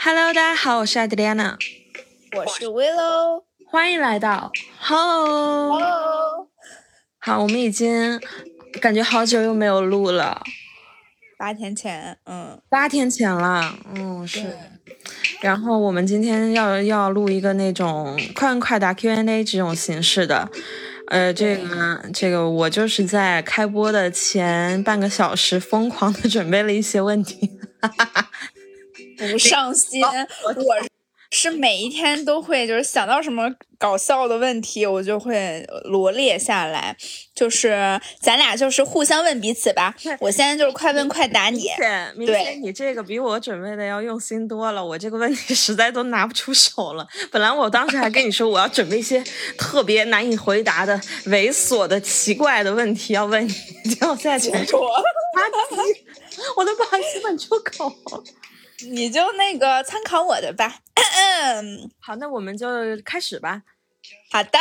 [0.00, 1.58] Hello，大家好，我是艾德丽安娜，
[2.36, 5.72] 我是 Willow，欢迎来到 Hello。
[5.72, 6.48] Hello，
[7.18, 8.20] 好，我们已经
[8.80, 10.40] 感觉好久又没有录了，
[11.36, 14.56] 八天前，嗯，八天前了，嗯是。
[15.40, 20.48] 然后我们今天要要录一个那种快问快答 Q&A 这种形式的，
[21.08, 27.58] 呃，这个这个我就是在开播的前半个小时疯狂的准备了一些问题，
[29.18, 30.54] 不上心，我
[31.30, 36.96] 是每一天都会，就是想到什么搞笑的问题，我就会罗列下来，
[37.34, 39.94] 就是咱俩就是互相问彼此吧。
[40.20, 47.06] 我现在就是快问快答你明，显明对显你这个比我准备的要用心多了，我这个问题实在都拿不出手了。
[47.30, 49.22] 本来我当时还跟你说我要准备一些
[49.58, 53.52] 特别难以回答的、猥琐的、奇怪的问题要问你，
[53.90, 54.80] 结果现在全是说，
[56.56, 57.92] 我都不好意思问出口。
[58.86, 60.80] 你就那个参考我的吧。
[62.00, 62.66] 好，那我们就
[63.04, 63.62] 开始吧。
[64.30, 64.58] 好的，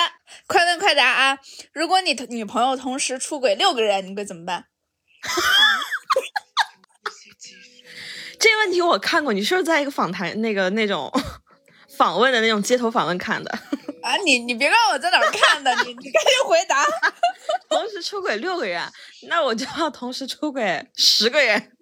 [0.48, 1.38] 快问快答啊！
[1.72, 4.66] 如果你女朋友同时出轨六个人，你会怎么办？
[8.40, 11.12] 这个问题我看过，你是不是在一个访谈那个那种
[11.98, 13.52] 访问的那种街头访问看的？
[14.04, 16.84] 啊，你你别告诉我在哪儿看的，你你赶紧回答。
[17.70, 18.82] 同时出轨六个人，
[19.28, 21.77] 那我就要同时出轨十个人。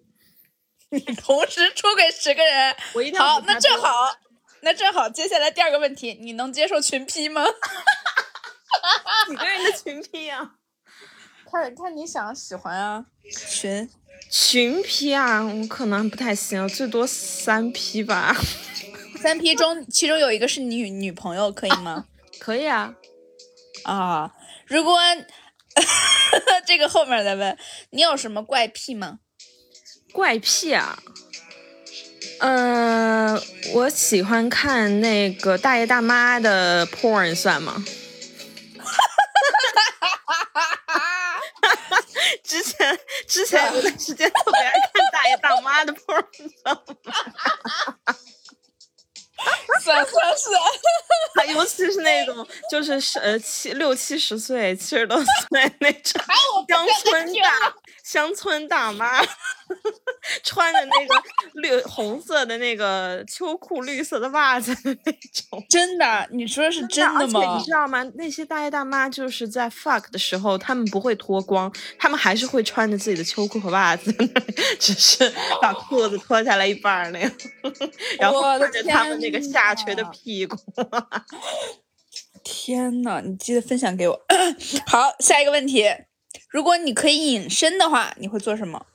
[0.95, 4.15] 你同时出轨十个人， 我一定要好，那正好，
[4.61, 7.45] 那正好，接下来第二个问题，你能接受群批吗？
[9.27, 10.53] 几个人的群批啊？
[11.51, 13.05] 看看你想喜欢啊，
[13.49, 13.89] 群
[14.29, 18.35] 群批啊，我可能不太行，最多三批吧。
[19.21, 22.05] 三批中，其中有一个是你女女朋友，可以吗？
[22.39, 22.93] 可以啊，
[23.83, 24.31] 啊，
[24.67, 24.99] 如果
[26.65, 27.57] 这个后面再问，
[27.91, 29.19] 你有什么怪癖吗？
[30.15, 30.97] 怪癖啊。
[32.39, 33.37] 呃，
[33.73, 37.83] 我喜欢看那个大爷大妈的 porn 算吗？
[42.43, 46.95] 之前之前有段时间特别爱看大爷大妈的 porn，你知道吗？
[49.83, 50.59] 算算算，
[51.35, 55.25] 啊尤其是那种就是是呃七六七十岁、七十多岁
[55.79, 56.21] 那种
[56.67, 57.73] 乡村大
[58.05, 59.19] 乡村大妈，
[60.43, 61.23] 穿着那个
[61.55, 65.65] 绿红色的那个秋裤、绿色的袜子的那种。
[65.67, 66.27] 真的？
[66.31, 67.63] 你说的是真的而且吗你？
[67.63, 68.03] 知道吗？
[68.13, 74.13] 那些大爷大妈就是在 fuck 的时候，他们不会脱光，他们还是会穿着自己的秋裤和袜子，
[74.79, 77.31] 只是把裤子脱下来一半儿那样，
[78.19, 80.55] 然后看着他们那个下垂的屁股。
[82.43, 84.25] 天呐，你记得分享给我。
[84.85, 85.83] 好，下一个问题，
[86.49, 88.85] 如果你可以隐身的话，你会做什么？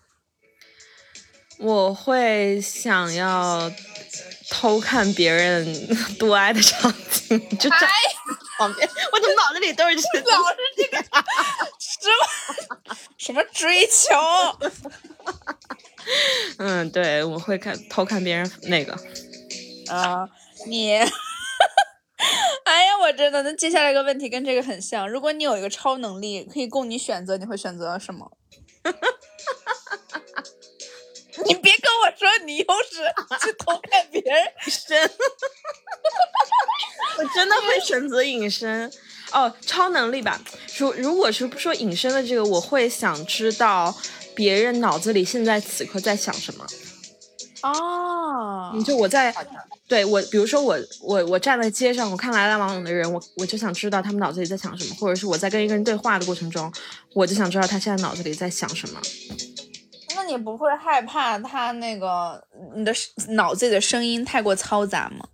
[1.59, 3.71] 我会想要
[4.49, 7.87] 偷看别人 多爱的场景，就站在
[8.57, 10.21] 旁边，我的脑子里都是这。
[10.31, 10.97] 老是这个
[11.79, 12.11] 什
[12.83, 14.17] 么什么追求？
[16.57, 18.99] 嗯，对，我会看偷看别人那个。
[19.89, 20.27] 啊，
[20.67, 20.99] 你，
[22.65, 25.09] 哎呀，我真的，那接下来一个问题跟这个很像。
[25.09, 28.31] 如果你有一个超能力可以供你选择，你会选择什么？
[31.47, 35.11] 你别跟我说你又是去 偷看别人，身，
[37.19, 38.93] 我真的会选择隐身。
[39.33, 40.39] 哦，超能力吧。
[40.77, 43.97] 如如果是不说隐身的这个，我会想知道
[44.35, 46.67] 别人脑子里现在此刻在想什么。
[47.63, 49.33] 哦你就我在
[49.91, 56.73] 对我，比如说我我我站在街上，我看来来往往的人，我我就想知道他们脑子里在想什么，或者是我在跟一个人对话的过程中，
[57.13, 59.01] 我就想知道他现在脑子里在想什么。
[60.15, 62.41] 那你不会害怕他那个
[62.77, 62.95] 你的
[63.31, 65.27] 脑子里的声音太过嘈杂吗？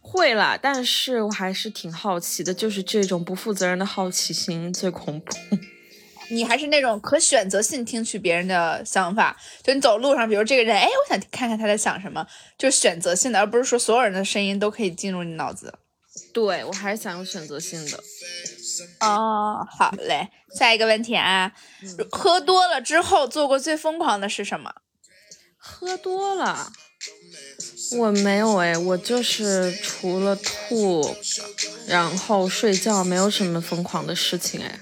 [0.00, 5.36] 会啦，但是我还是挺好奇的，就是这种不负责任的好奇心最恐怖。
[6.28, 12.26] 你还是那种可选择性听取别人的想法，就你走路上，比如这个人，哎，我想看看他在想什么，
[12.58, 15.74] 就是选择性的，而不是说所有人的声音都可以进入你脑子。
[16.34, 17.98] 对我还是想有选择性的。
[19.00, 21.52] 哦，好嘞，下一个问题啊，
[22.10, 24.72] 喝多了之后做过最疯狂的是什么？
[25.58, 26.72] 喝多了，
[27.98, 31.16] 我没有哎，我就是除了吐，
[31.86, 34.80] 然后睡觉，没有什么疯狂的事情哎，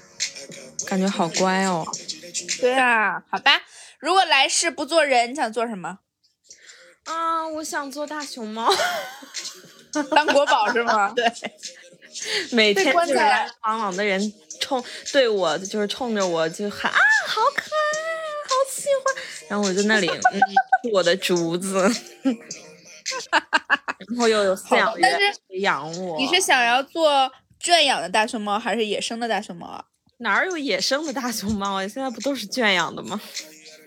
[0.91, 1.87] 感觉好乖哦。
[2.59, 3.61] 对啊，好吧，
[3.99, 5.99] 如果来世不做人，你想做什么？
[7.05, 8.69] 啊，我想做大熊猫。
[10.13, 11.09] 当国宝是吗？
[11.15, 11.31] 对，
[12.51, 14.21] 每天就是来来往往的人
[14.59, 14.83] 冲
[15.13, 17.97] 对我就是冲着我就喊啊，好可爱，
[18.49, 20.11] 好喜欢，然后我就那里
[20.91, 21.89] 我的竹子。
[23.29, 25.17] 然后又有饲养员
[25.61, 26.17] 养我。
[26.17, 29.85] 你是想要做圈养的大熊猫，还是野生的大熊猫啊？
[30.21, 31.87] 哪儿有野生的大熊猫啊？
[31.87, 33.19] 现在不都是圈养的吗？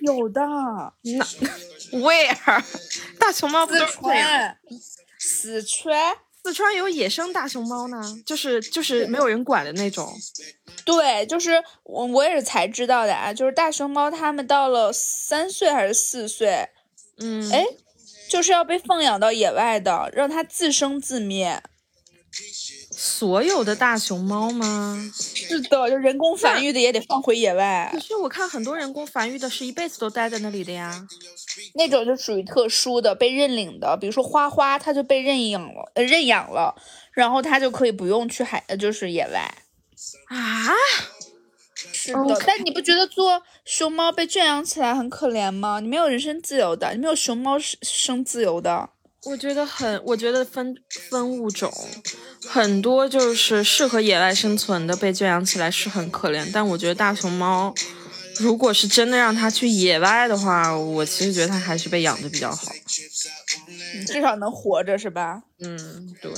[0.00, 0.40] 有的。
[1.02, 2.64] 那 Where？
[3.19, 4.56] 大熊猫不都是圈养？
[5.19, 6.16] 四川。
[6.42, 10.12] 四川有野生大熊猫呢，就是就是没有人管的那种。
[10.84, 11.52] 对，就是
[11.84, 16.69] 我我也是才知道的啊，就是大熊猫它们到了三岁还是四岁，
[17.16, 17.64] 嗯，哎，
[18.28, 21.62] 就是要被放养到野外的，让它自生自灭。
[23.06, 25.12] 所有的大熊猫吗？
[25.14, 27.90] 是的，就人工繁育的也得放回野外。
[27.92, 31.06] 可是我看很多人工繁育的是一辈子都待在那里的呀。
[31.74, 36.74] 那种就属于特殊的被认领的，比如说花花，它就被认养了，呃，认养了，
[37.12, 39.54] 然后它就可以不用去海，呃，就是野外。
[40.28, 40.72] 啊？
[41.92, 42.42] 是的。
[42.46, 45.78] 但你不觉得做熊猫被圈养起来很可怜吗？
[45.80, 48.88] 你没有人身自由的，你没有熊猫生自由的。
[49.26, 50.75] 我觉得很，我觉得分
[51.11, 51.73] 分物种，
[52.49, 57.75] 很多就是适合野外生存的被圈养起来是很可怜，但我觉得大熊猫，
[58.38, 62.73] 如果是真的让它去野外的话，我其实觉得它还是被养的比较好，
[64.06, 65.43] 至少能活着是吧？
[65.61, 66.31] 嗯，对，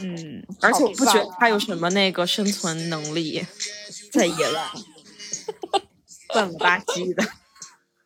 [0.00, 3.44] 嗯，而且我不觉得它有什么那个生存能力，
[4.12, 4.70] 在野外，
[6.32, 7.22] 笨了吧唧的。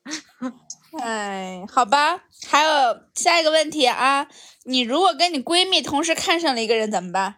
[1.01, 4.29] 哎，好吧，还有下一个问题啊，
[4.65, 7.37] 你如果跟你闺蜜同时看上了一个人怎么办？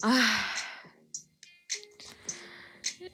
[0.00, 0.46] 唉，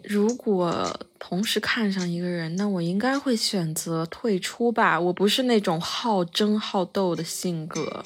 [0.03, 4.99] 如果同时看上一个人，那我应该会选择退出吧。
[5.01, 8.05] 我不是那种好争好斗的性格。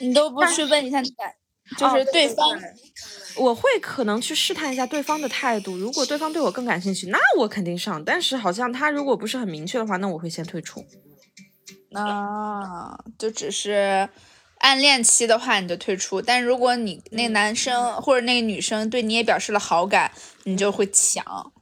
[0.00, 1.02] 你都不去问一下，
[1.76, 2.58] 就是对方。
[3.36, 8.04] 我会可能去试探一下对方的态度，如果对方对我更感兴趣，那我肯定上。
[8.04, 10.84] 但是好像他如果不是很明确的话，那我会先退出。
[11.92, 14.08] 啊，就只是
[14.58, 16.20] 暗恋期的话，你就退出。
[16.20, 20.12] 但如果你那男生或者那个女生对你也表示了好感，
[20.44, 21.52] 你就会抢。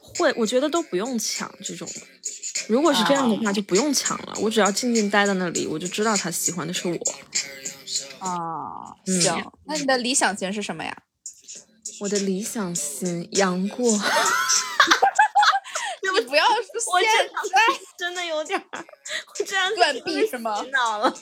[0.00, 1.88] 会，我觉得都不用抢这种。
[2.68, 4.34] 如果是这样的话，就不用抢了。
[4.40, 6.96] 我只要静静待在那里，我就知道他喜欢的是我。
[8.18, 10.96] 啊，行，那你的理想型是什么呀？
[12.00, 13.86] 我的理想型杨过，
[16.02, 16.44] 你不要
[16.84, 18.78] 说现在真的有点，我
[19.44, 20.62] 这样断臂是吗？
[20.62, 21.14] 洗脑了。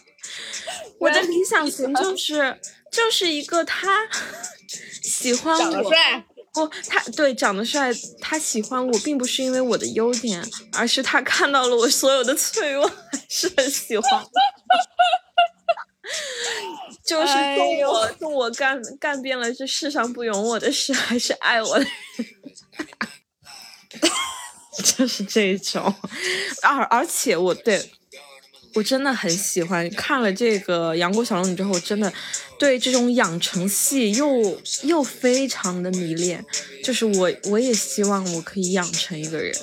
[1.01, 4.09] 我的理想型就是就是一个他
[5.03, 7.91] 喜欢我，长得帅不，他对长得帅，
[8.21, 14.25] 他喜欢我，并不是因为我的优点，而是他看到了我所有的脆弱，还是很喜欢。
[17.05, 22.27] 就是送我送我干干遍了这世上不容我的事，还是爱我的人，
[24.97, 25.95] 就是这种。
[26.63, 27.91] 而而且我对
[28.75, 32.12] 我真的很喜欢，看了这个《杨过小龙女》之后，我真的
[32.59, 36.44] 对这种养成系又又非常的迷恋。
[36.82, 39.55] 就是我我也希望我可以养成一个人。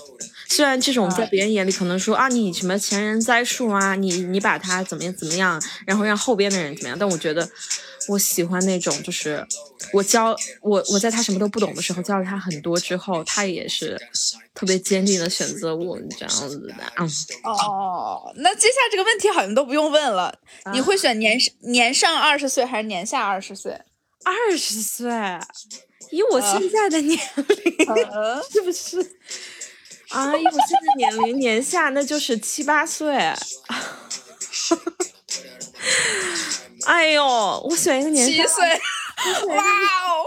[0.47, 7.49] 虽然这种在别人眼里可能说啊，你什么前人栽树啊，你你把它怎么样怎么样，然后让后边的人怎么样，但我觉得
[8.07, 9.45] 我喜欢那种，就是
[9.93, 13.99] 我教我我在他什么都不懂的时候教了他很多之后，他也是
[14.53, 16.73] 特别坚定的选择我这样子的。
[16.97, 17.09] 嗯，
[17.43, 20.33] 哦，那接下来这个问题好像都不用问了，
[20.73, 23.79] 你会选年年上二十岁还是年下二十岁？
[24.23, 25.09] 二十岁，
[26.11, 27.87] 以我现在的年龄，
[28.51, 28.99] 是不是？
[30.09, 33.15] 啊，以我现在年龄，年下那就是七八岁。
[36.85, 38.65] 哎呦，我选一个年七岁，
[39.47, 40.25] 哇哦！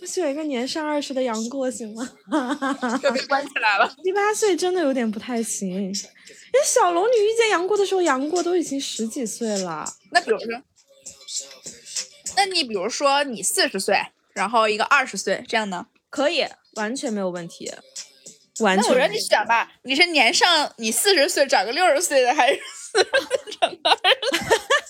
[0.00, 2.08] 我选一个年上二十的杨过行吗？
[3.02, 3.94] 就被关起来了。
[4.02, 5.92] 七八岁真的有点不太行，
[6.52, 9.86] 那小龙女遇见杨过的时候，杨过都已经十几岁了。
[10.12, 10.46] 那比如说，
[12.36, 14.00] 那你比如说你四十岁，
[14.32, 15.86] 然后一个二十岁，这样呢？
[16.10, 17.72] 可以，完全没有问题。
[18.58, 24.85] 那我让你选吧，你是年上你四十岁找个六十岁的，还是四十岁找个二十？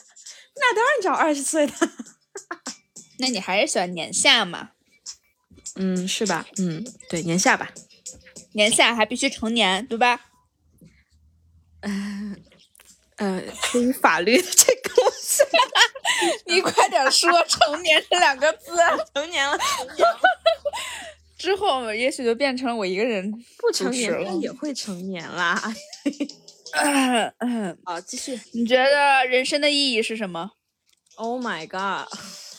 [0.56, 1.72] 那当然找二十岁的。
[3.18, 4.70] 那你还是喜欢年下嘛？
[5.76, 6.46] 嗯，是吧？
[6.58, 7.70] 嗯，对，年下吧。
[8.52, 10.20] 年下还必须成年，对吧？
[11.80, 12.42] 嗯
[13.16, 15.42] 呃，出于法律的这个东西，
[16.46, 18.72] 你快点说“成年”这两个字。
[19.14, 19.58] 成年了。
[21.38, 25.62] 之后也许就变成我一个人不成年也会成年啦。
[27.84, 28.38] 好，继续。
[28.52, 30.50] 你觉得人生的意义是什么
[31.16, 32.06] ？Oh my god！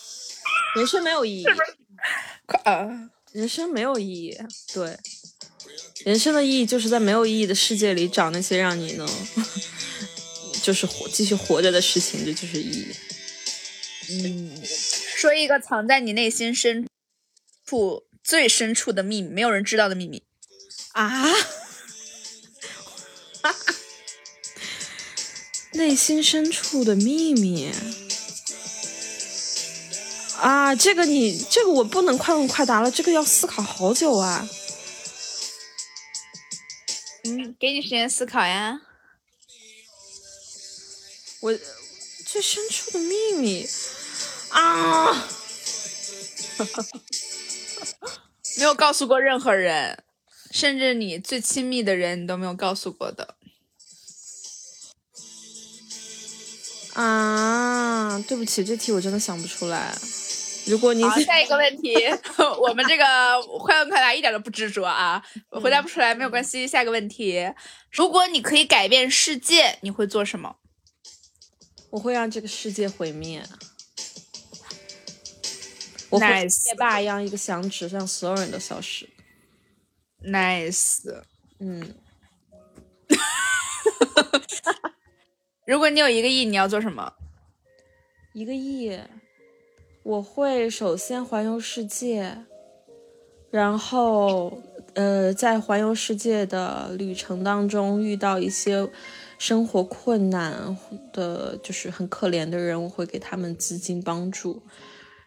[0.76, 1.46] 人生没有意义。
[2.46, 4.38] 快啊，人生没有意义。
[4.74, 4.98] 对，
[6.06, 9.08] 人生的意义就是在没有意义的世界里找那些让你能，
[10.62, 12.96] 就是活继续活着的事情，这就是意义。
[14.10, 16.88] 嗯，说一个藏在你内心深
[17.66, 20.24] 处最深处的秘密，没有人知道的秘密
[20.94, 21.26] 啊！
[25.74, 27.72] 内心深处的秘密
[30.40, 30.76] 啊！
[30.76, 34.48] 这个你这个我不能快问快答了，这个要思考好久啊。
[37.24, 38.82] 嗯，给你时间思考呀。
[41.42, 41.60] 我
[42.26, 43.68] 最深处的秘密
[44.50, 45.28] 啊，
[48.58, 50.04] 没有告诉过任何人，
[50.52, 53.37] 甚至你最亲密的人，你都没有告诉过的。
[56.98, 59.96] 啊，对不起，这题我真的想不出来。
[60.66, 61.94] 如果你好，下一个问题，
[62.60, 63.04] 我们这个
[63.62, 66.68] 快问快答一点都不执着啊，回答不出来没有关系。
[66.68, 67.54] 下一个问题，
[67.92, 70.56] 如果你可以改变世界，你会做什么？
[71.92, 73.44] 我会让这个世界毁灭。
[76.10, 79.08] 我会灭霸一样，一个响指让所有人都消失。
[80.24, 81.22] Nice，
[81.60, 81.96] 嗯。
[85.68, 87.12] 如果你有一个亿，你要做什么？
[88.32, 88.98] 一个亿，
[90.02, 92.46] 我会首先环游世界，
[93.52, 98.90] 然后呃，在环游世界的旅程当中遇到一些
[99.38, 100.78] 生活困难
[101.12, 104.64] 的，就是很可怜的人，我会给他们资金帮助，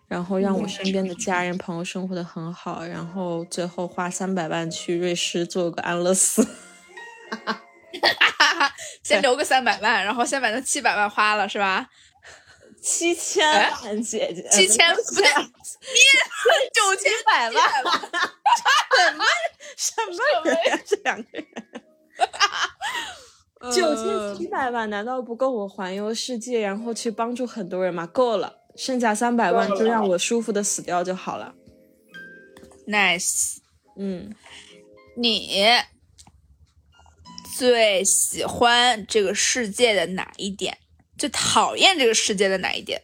[0.08, 6.48] 然后让我身边的家人朋友生活的很好，然后最后花三百万去瑞士做个安乐死。
[9.02, 11.88] 先留个三百万，然后先把那七百万花了，是吧？
[12.82, 13.46] 七千
[13.82, 16.00] 万，姐姐，七千不对， 你
[16.72, 17.70] 九千百万，
[19.76, 20.78] 什么什么人呀？
[20.86, 21.46] 这两个人，
[23.76, 28.06] 九千七百万难道不够我环游世界，然后去帮助很多人吗？
[28.06, 31.54] 够了，剩下三百万就让我舒服的死掉就好了。
[32.86, 33.58] Nice，
[33.98, 34.34] 嗯，
[35.16, 35.62] 你。
[37.60, 40.78] 最喜欢这个世界的哪一点？
[41.18, 43.02] 最讨厌这个世界的哪一点？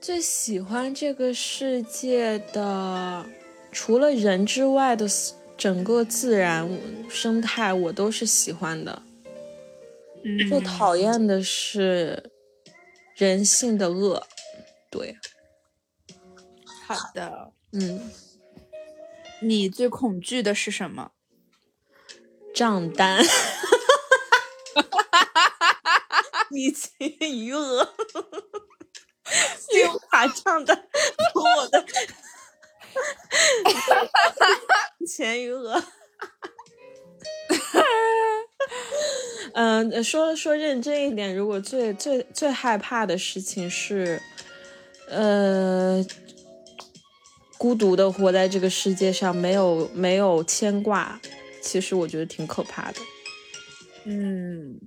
[0.00, 3.26] 最喜欢这个世界的，
[3.72, 5.08] 除了人之外的
[5.56, 6.70] 整个自然
[7.10, 9.02] 生态，我都是喜欢的。
[10.48, 12.30] 最讨厌的是
[13.16, 14.24] 人性的恶。
[14.88, 15.16] 对，
[16.86, 18.08] 好的，嗯，
[19.42, 21.10] 你最恐惧的是什么？
[22.56, 23.22] 账单，
[26.48, 27.86] 你情余额，
[29.58, 30.74] 信用卡账单
[31.34, 31.84] 和我的
[35.06, 35.84] 钱余额。
[39.52, 44.22] 嗯， 说说认真一点，如果最最最害怕的事情是，
[45.10, 46.02] 呃，
[47.58, 51.20] 孤独的活在这个世界上，没有没有牵挂。
[51.66, 53.00] 其实我觉得挺可怕的，
[54.04, 54.80] 嗯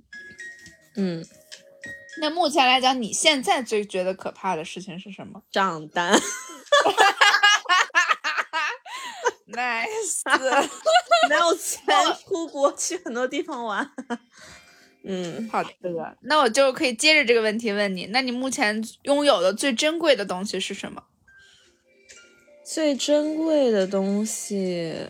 [0.96, 1.24] 嗯。
[2.20, 5.42] 那目前来讲，你现在最觉得可怕的事情是什么？
[5.50, 6.18] 账单。
[9.52, 10.22] Nice，
[11.28, 11.82] 没有钱
[12.24, 13.90] 出国去很多地方玩。
[15.02, 15.70] 嗯，好的。
[16.22, 21.02] 那我就可以接着这个问题问你：那你目前拥有的最珍贵的东西是什么？
[22.64, 25.08] 最珍贵的东西。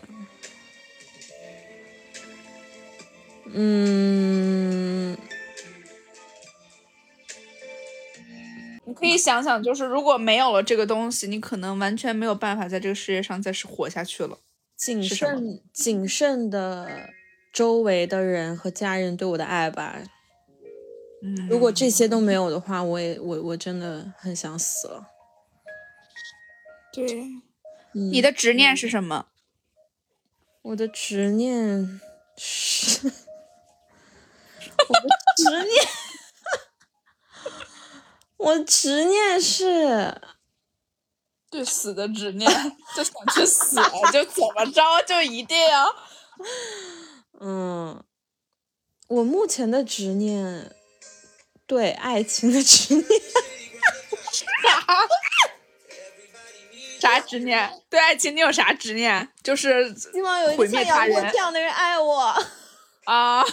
[3.53, 5.17] 嗯，
[8.85, 14.37] 你可以想想，就是如果没有了这个东西，你可能完全没有办法在这个世界上再是活下去了。
[14.75, 17.09] 谨慎、谨慎的
[17.53, 20.01] 周围的人和家人对我的爱吧。
[21.21, 25.07] 嗯，如果这些都没有的话，我也我我真的很想死了。
[26.93, 27.25] 对，
[27.93, 29.27] 你的执念是什么？
[30.63, 32.01] 我的执念
[32.37, 33.11] 是。
[35.37, 35.87] 执念，
[38.37, 40.21] 我执念是
[41.49, 42.49] 对死的执念，
[42.95, 43.75] 就想去死，
[44.11, 45.95] 就怎么着就一定要。
[47.39, 48.03] 嗯，
[49.07, 50.75] 我目前的执念，
[51.65, 53.05] 对爱情的执念，
[54.31, 55.07] 啥？
[56.99, 57.81] 啥执念？
[57.89, 59.27] 对爱情你有啥执念？
[59.43, 62.45] 就是希望有一天有人这样的人爱我。
[63.05, 63.43] 啊，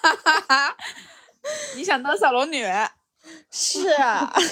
[1.76, 2.64] 你想当小龙女？
[3.50, 4.32] 是啊。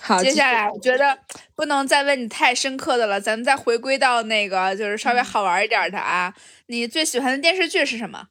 [0.00, 1.18] 好，接下来我觉得
[1.56, 6.32] 不能再问你太深刻的了，咱们再回归到那个就是稍微好玩一点的啊。
[6.66, 8.28] 你最喜欢的电视剧是什么？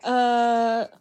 [0.00, 0.84] 呃，《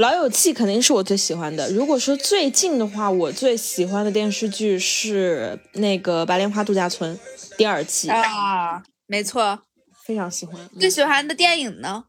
[0.00, 1.70] 老友记》肯定是我最喜欢的。
[1.72, 7.14] 如果说最近的话，我最喜欢的电视剧是那个《白莲花度假村》
[7.58, 9.60] 第二季啊，没错，
[10.06, 10.70] 非常喜欢。
[10.78, 12.04] 最喜欢的电影呢？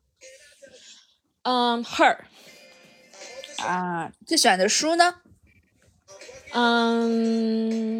[1.41, 2.19] 嗯，《Her》
[3.61, 5.15] 啊，最喜欢的书呢？
[6.53, 7.91] 嗯，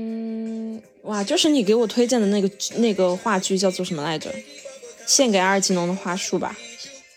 [1.03, 4.33] 哇，就是你给我推荐的那个那个话剧叫做什么来着？
[5.05, 6.55] 献给阿尔吉农的花束吧。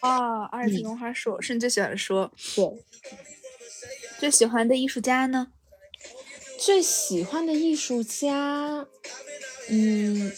[0.04, 2.30] 哦，阿尔吉农花束是你最喜欢的书。
[2.54, 2.84] 对。
[4.20, 5.48] 最喜欢的艺术家呢？
[6.58, 8.86] 最喜欢的艺术家，
[9.68, 10.32] 嗯，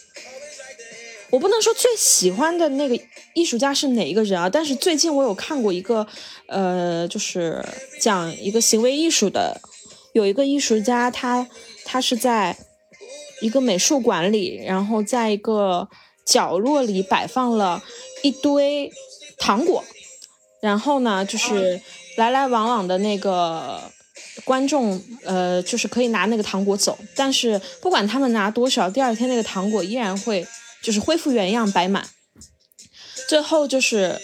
[1.31, 2.99] 我不能说最喜欢的那个
[3.35, 4.49] 艺术家是哪一个人啊？
[4.49, 6.07] 但是最近我有看过一个，
[6.47, 7.65] 呃，就是
[8.01, 9.61] 讲一个行为艺术的。
[10.15, 11.47] 有一个艺术家，他
[11.85, 12.57] 他是在
[13.43, 15.89] 一个美术馆里，然后在一个
[16.25, 17.85] 角落里摆放了
[18.23, 18.91] 一堆
[19.39, 19.85] 糖果，
[20.61, 21.81] 然后呢，就是
[22.17, 23.81] 来来往往的那个
[24.45, 30.47] 观众，呃，就是可以拿那个糖果走，但是不管他们拿多少，第二天那个糖果依然会
[30.83, 32.09] 就是恢复原样摆满，
[33.29, 34.21] 最后就是。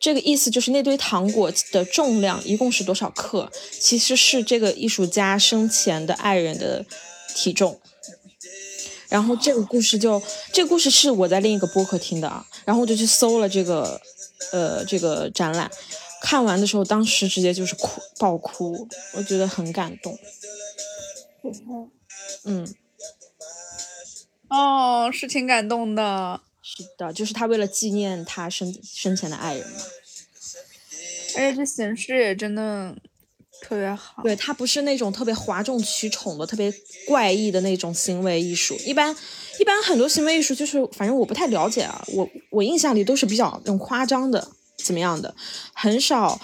[0.00, 3.52] 这个意思就是那堆糖果的重量一共是多少克？
[3.78, 6.84] 其实是这个艺术家生前的爱人的
[7.34, 7.78] 体重。
[9.10, 10.20] 然后这个故事就，
[10.54, 12.44] 这个故事是我在另一个播客听的啊。
[12.64, 14.00] 然后我就去搜了这个，
[14.52, 15.70] 呃，这个展览。
[16.20, 20.18] 看完的时候，当时直接就是哭，爆哭，我觉得很感动。
[22.44, 22.74] 嗯，
[24.48, 26.40] 哦，是挺感动的。
[26.60, 29.80] 是的，就是他为了纪念他生生前的爱人嘛。
[31.36, 32.96] 而且这形式也真的
[33.62, 34.22] 特别好。
[34.22, 36.72] 对他不是那种特别哗众取宠的、特别
[37.06, 38.76] 怪异的那种行为艺术。
[38.84, 39.16] 一般
[39.58, 42.04] 一般很多行为艺术就是，反正我不太了解啊。
[42.08, 45.34] 我我印象里都是比较那种夸张的，怎么样的，
[45.72, 46.40] 很少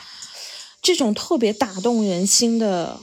[0.83, 2.99] 这种特别打动人心的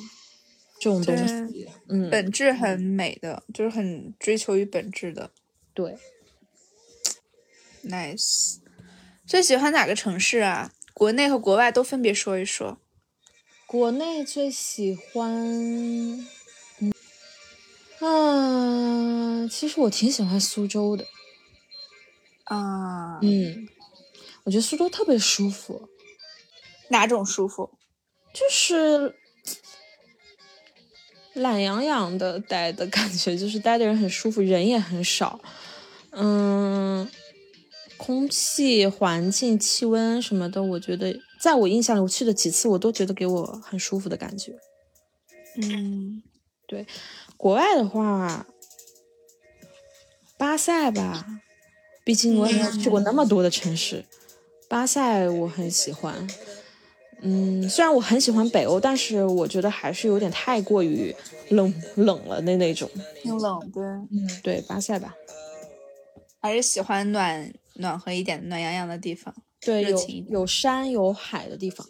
[0.80, 1.68] 这种东西。
[1.88, 5.32] 嗯，本质很美的，就是很追求于本质的。
[5.74, 5.98] 对。
[7.84, 8.58] Nice，
[9.26, 10.72] 最喜欢哪个城市啊？
[10.94, 12.78] 国内和国外都分别说一说。
[13.66, 16.28] 国内最喜欢，嗯，
[18.02, 21.06] 啊，其实我挺喜欢苏州的。
[22.46, 23.68] 啊，嗯，
[24.44, 25.88] 我觉得苏州特别舒服。
[26.90, 27.70] 哪种舒服？
[28.34, 29.16] 就是
[31.34, 35.40] 懒洋洋的待的感觉，就是待的人很舒服，人也很少。
[36.12, 37.10] 嗯。
[37.98, 44.58] 空气、环境、气温什么的，我觉得在我印象里，我去的几次，我都觉得给我很舒服的感觉。
[45.62, 46.24] 嗯，
[46.66, 46.88] 对。
[47.42, 48.46] 国外的话，
[50.38, 51.42] 巴塞吧，
[52.04, 54.06] 毕竟我也去过那么多的城市。
[54.70, 56.28] 巴塞我很喜欢。
[57.22, 61.16] 嗯，虽然我很喜欢北欧，但是我觉得还是有点太过于
[61.50, 62.88] 冷冷了的那种。
[63.24, 63.82] 挺冷，的。
[64.12, 65.16] 嗯，对，巴塞吧。
[66.40, 67.52] 还是喜欢暖。
[67.76, 69.98] 暖和一点、暖洋洋的地方，对，有
[70.30, 71.88] 有山有海的地方，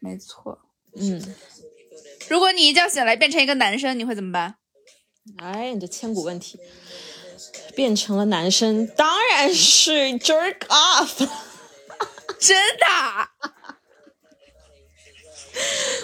[0.00, 0.58] 没错。
[0.94, 1.22] 嗯，
[2.28, 4.56] 如果你一觉醒来变成一个男生，你会怎么办？
[5.38, 6.58] 哎，你这千古问题，
[7.74, 11.28] 变成了男生，当然是 jerk off，
[12.38, 12.86] 真的，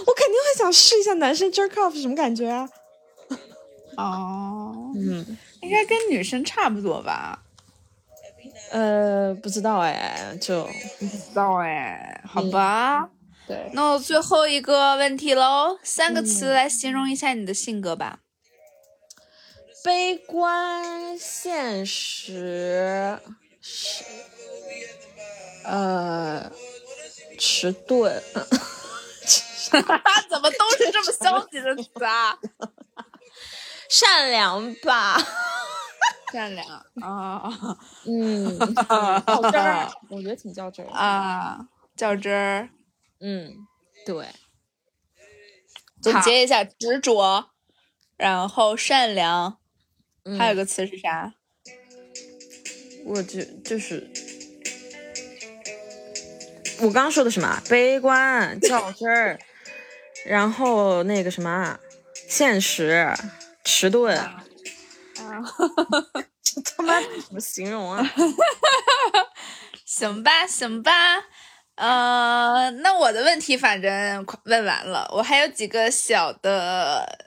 [0.07, 2.69] 我肯定会想试一下男生 jerk off 是什么感觉啊？
[3.97, 7.45] 哦，嗯，应该跟女生差不多吧。
[8.71, 10.65] 呃，不知道哎，就
[10.99, 13.09] 不知道哎，好吧。
[13.53, 18.21] 对，那我最后一个问题喽，三个词来形容一下你的性格吧。
[19.85, 23.19] 悲观、现实、
[23.61, 24.05] 是
[25.65, 26.51] 呃
[27.39, 28.23] 迟钝。
[29.71, 32.39] 怎么都是这么消极的词啊？
[33.91, 35.19] 善良吧。
[36.33, 36.67] 善良
[37.03, 37.51] 啊，
[38.09, 38.59] 嗯，
[39.27, 41.59] 较真儿，我觉得挺较真儿啊，
[41.95, 42.71] 较真儿，
[43.23, 43.55] 嗯，
[44.05, 44.27] 对。
[46.03, 47.51] 总结一下，执着，
[48.17, 49.59] 然后善良，
[50.37, 51.33] 还有个词是啥？
[53.05, 54.11] 我就就是，
[56.79, 57.63] 我刚刚说的什么？
[57.69, 59.39] 悲观、较真儿，
[60.27, 61.79] 然后那个什么，
[62.29, 63.13] 现实、
[63.65, 64.19] 迟钝。
[66.43, 68.05] 这他妈怎么形容啊？
[69.87, 70.93] 行吧，行吧，
[71.83, 77.19] 呃，那我的问题反正问完了，我还有几个小的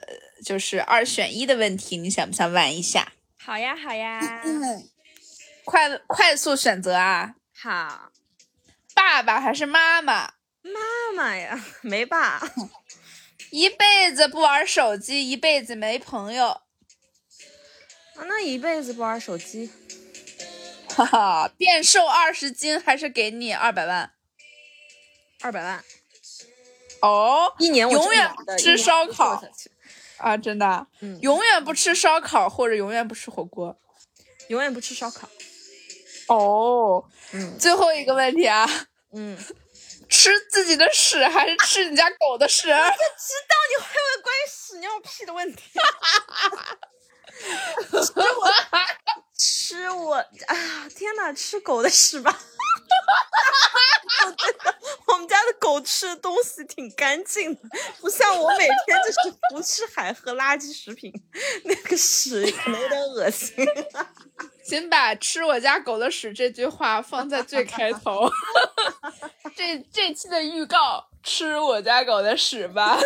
[0.42, 3.12] 就是二选一的问题，你想不想玩一下？
[3.38, 4.18] 好呀，好呀。
[4.44, 4.88] 嗯，
[5.66, 7.34] 快快速选择啊！
[7.54, 8.10] 好，
[8.94, 10.32] 爸爸还是妈妈？
[10.62, 12.40] 妈妈呀， 没爸。
[13.52, 16.48] 一辈子不玩手机，一辈子没朋友。
[16.48, 19.70] 啊，那一辈子不玩手机。
[20.88, 24.12] 哈哈，变瘦二十斤还是给你二百万？
[25.42, 25.84] 二百万。
[27.02, 29.40] 哦，一年永远吃烧烤
[30.18, 30.36] 啊！
[30.36, 33.76] 真的，嗯，永远不吃烧烤或者永远不吃火锅，
[34.48, 35.28] 永远不吃烧烤。
[36.28, 38.66] 哦，嗯，最后一个问题啊，
[39.12, 39.36] 嗯，
[40.08, 42.68] 吃自己的屎还是吃你家狗的屎？
[42.72, 42.94] 我就知道
[43.70, 45.62] 你会问关于屎尿屁的问题。
[49.36, 50.14] 吃我，
[50.46, 52.38] 哎呀，天哪，吃狗的屎吧！
[54.24, 54.74] 我觉得
[55.06, 57.60] 我们家的狗吃的东西挺干净的，
[58.00, 61.12] 不像我每天就是胡吃海喝垃圾食品，
[61.64, 63.54] 那个屎可能有点恶心。
[64.64, 68.28] 请把“吃我家狗的屎”这句话放在最开头。
[69.54, 72.98] 这这期的预告：吃我家狗的屎吧。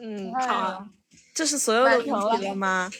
[0.00, 0.84] 嗯，好，
[1.38, 2.90] 这是所有的问题了吗？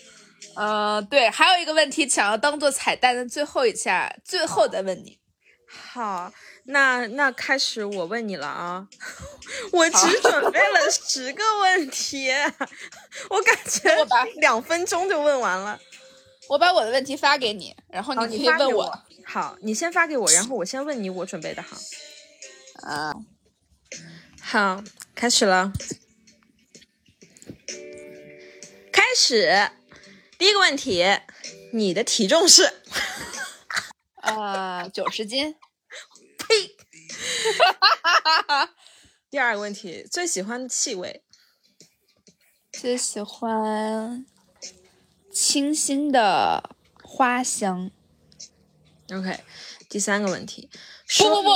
[0.54, 5.18] 呃，对，还有一个问题想要当做彩蛋的最后一下，最后再问你。
[5.66, 6.32] 好，
[6.66, 8.86] 那那开始我问你了啊！
[9.72, 12.30] 我只准备了十个问题，
[13.28, 15.76] 我感觉我把两分钟就问完了。
[16.48, 19.02] 我把我的问题发给你，然后你可以问我。
[19.24, 21.76] 好，你先发给我，然后我先问你我准备的哈。
[22.88, 23.12] 啊，
[24.40, 24.84] 好，
[25.16, 25.72] 开始了。
[29.20, 29.72] 始，
[30.38, 31.04] 第一个问题，
[31.72, 32.72] 你的体重是？
[34.22, 35.56] 呃，九十斤。
[36.38, 36.76] 呸！
[39.28, 41.24] 第二个问题，最喜欢的气味？
[42.72, 44.24] 最喜欢
[45.32, 47.90] 清新的花香。
[49.10, 49.40] OK，
[49.88, 50.70] 第三个问题，
[51.18, 51.50] 不不不，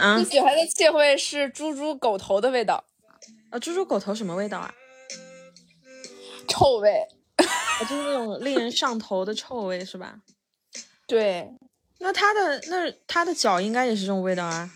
[0.00, 2.86] 啊，最喜欢的气味是猪猪狗头的味道。
[3.50, 4.74] 啊，猪猪狗头什么味道啊？
[6.48, 7.06] 臭味，
[7.80, 10.18] 就是那种令人上头的臭味，是吧？
[11.06, 11.48] 对。
[12.00, 14.70] 那他的那他的脚应该也是这种味道啊？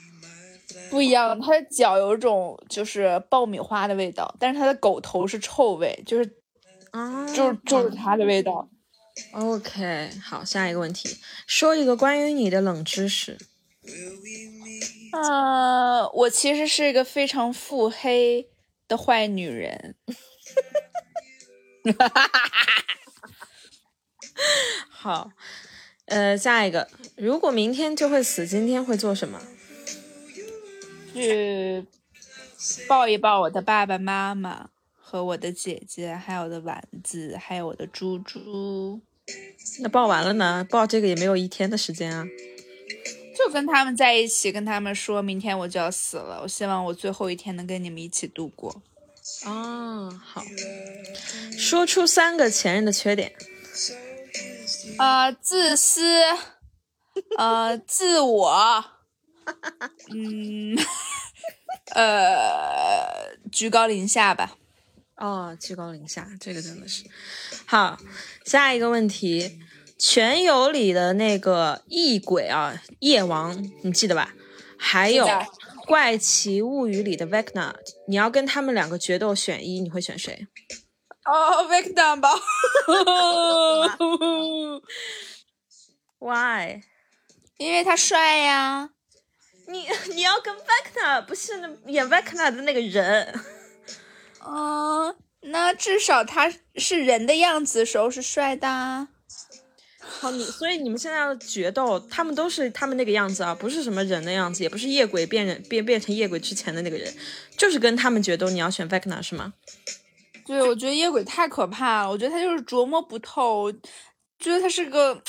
[0.91, 6.39] 不一样，他的脚有种就是爆米花的味道，但是他的狗头是臭味，就是
[6.91, 8.69] 啊，就是就是它的味道。
[9.33, 13.39] OK，好，下一个问题，说一个关于你的冷知识。
[15.13, 18.49] 呃，我其实是一个非常腹黑
[18.89, 19.95] 的坏女人。
[24.89, 25.33] 好，
[26.07, 29.41] 呃，下一个，如果明天就会死，今天会做什么？
[31.13, 31.85] 去
[32.89, 39.01] 抱一抱我的爸爸妈妈和我的姐姐，还有我的丸子，还有我的猪猪。
[39.81, 40.67] 那抱完了呢？
[40.71, 42.25] 抱这个也没有一天的时间啊。
[43.37, 48.83] 就跟他们在一起，跟他们说明天我就要死了，我希望我最后一天能跟你们一起度过。
[49.45, 50.43] 哦，好，
[51.59, 53.33] 说出三个前任的缺点。
[54.99, 56.03] 呃，自私，
[57.39, 58.85] 呃，自我，
[60.11, 60.77] 嗯，
[61.95, 64.57] 呃，居高临下吧。
[65.17, 67.05] 哦，居高临下，这个真的是
[67.65, 67.99] 好。
[68.45, 69.49] 下一个问题，
[69.99, 74.35] 《全游》里的那个异鬼啊，夜王，你记得吧？
[74.77, 75.25] 还有
[75.87, 77.75] 《怪奇物语》里的 Vecna，
[78.09, 80.47] 你要跟他们两个决斗选一，你会选谁？
[81.25, 82.31] 哦，Vecna 吧。
[86.19, 86.81] Why？
[87.59, 88.91] 因为他帅呀。
[89.69, 91.53] 你你要跟 Vecna，不是
[91.87, 93.41] 演 Vecna 的那个人。
[94.45, 99.09] 嗯，那至少他是人的样子的时候是帅的。
[100.05, 107.13] 好，你所以你们现在要决斗，他们都是他们那个样子啊，不是什么人的样子，也不是夜鬼变人变变成夜鬼之前的那个人，
[107.57, 109.55] 就是跟他们决斗，你要选 Vecna 是吗？
[110.45, 113.71] 对，我觉得夜鬼太可怕了，我觉得他就是琢磨不透，
[114.39, 115.23] 觉得他是个，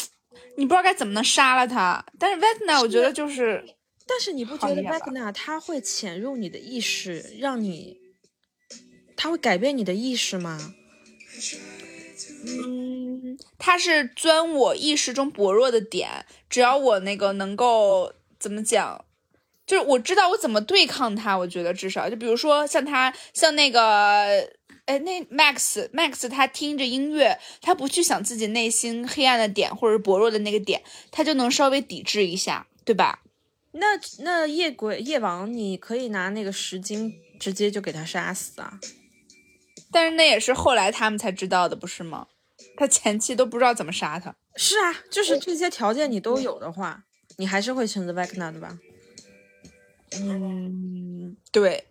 [0.57, 2.03] 你不知道该怎么能杀了他。
[2.17, 3.63] 但是 Vecna 我觉得就是，
[4.07, 7.97] 但是你不觉得 Vecna 他会潜入你的意识，让你，
[9.15, 10.73] 他会改变你的意识吗？
[12.45, 19.05] 嗯，他是钻我意识中薄弱的点，只要我那个能够怎么讲，
[19.65, 24.49] 就是我知道我怎么对抗他，我觉得至少就比如说像他像那个。
[24.85, 33.21] 哎，那 Max Max 他听着音乐，他不去想自己内心黑暗的点或者薄弱的那个点，他就能稍微抵制一下，对吧？
[33.71, 38.77] 那那夜鬼夜王，你可以拿那个石晶直接就给他杀死啊。
[39.89, 42.27] 但是那也是后来他们才知道的，不是吗？
[42.83, 44.35] 他前期都不知道怎么杀他。
[44.57, 47.03] 是啊，就是这些条件你都有的话，
[47.37, 48.77] 你还是会选择 Vecna 的吧？
[50.17, 51.87] 嗯，对。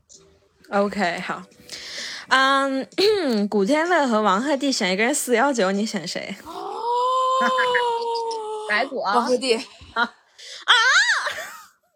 [0.68, 1.42] OK，好。
[2.28, 2.86] 嗯，
[3.48, 6.34] 古天乐和王鹤棣选一个人四幺九，你选谁？
[6.44, 6.82] 哦
[8.68, 9.58] 白骨啊，王鹤棣
[9.94, 10.12] 啊啊！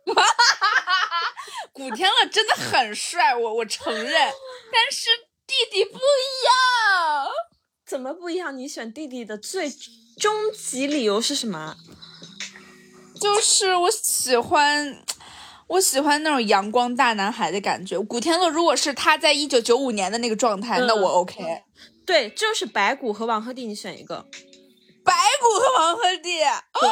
[1.73, 4.13] 古天乐真的很帅，我我承认，
[4.73, 5.11] 但是
[5.47, 6.03] 弟弟不一样。
[7.87, 8.57] 怎么不一样？
[8.57, 9.71] 你选弟弟的最
[10.19, 11.77] 终极理由是什么？
[13.21, 15.03] 就是我喜欢。
[15.69, 17.99] 我喜欢那种阳光大男孩的感觉。
[17.99, 21.43] 古天乐如果是他在一九九五年的那个状态，那我 OK。
[22.05, 24.25] 对，就是白骨和王鹤棣，你选一个。
[25.03, 26.23] 白骨和王鹤棣。
[26.81, 26.89] 对。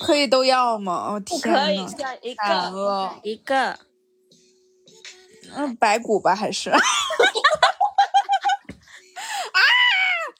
[0.00, 0.94] 可以都要吗？
[1.10, 1.66] 哦天呐。
[1.66, 3.14] 可以，选一个。
[3.22, 3.78] 一个。
[5.54, 6.70] 嗯，白骨吧，还是。
[6.70, 6.78] 啊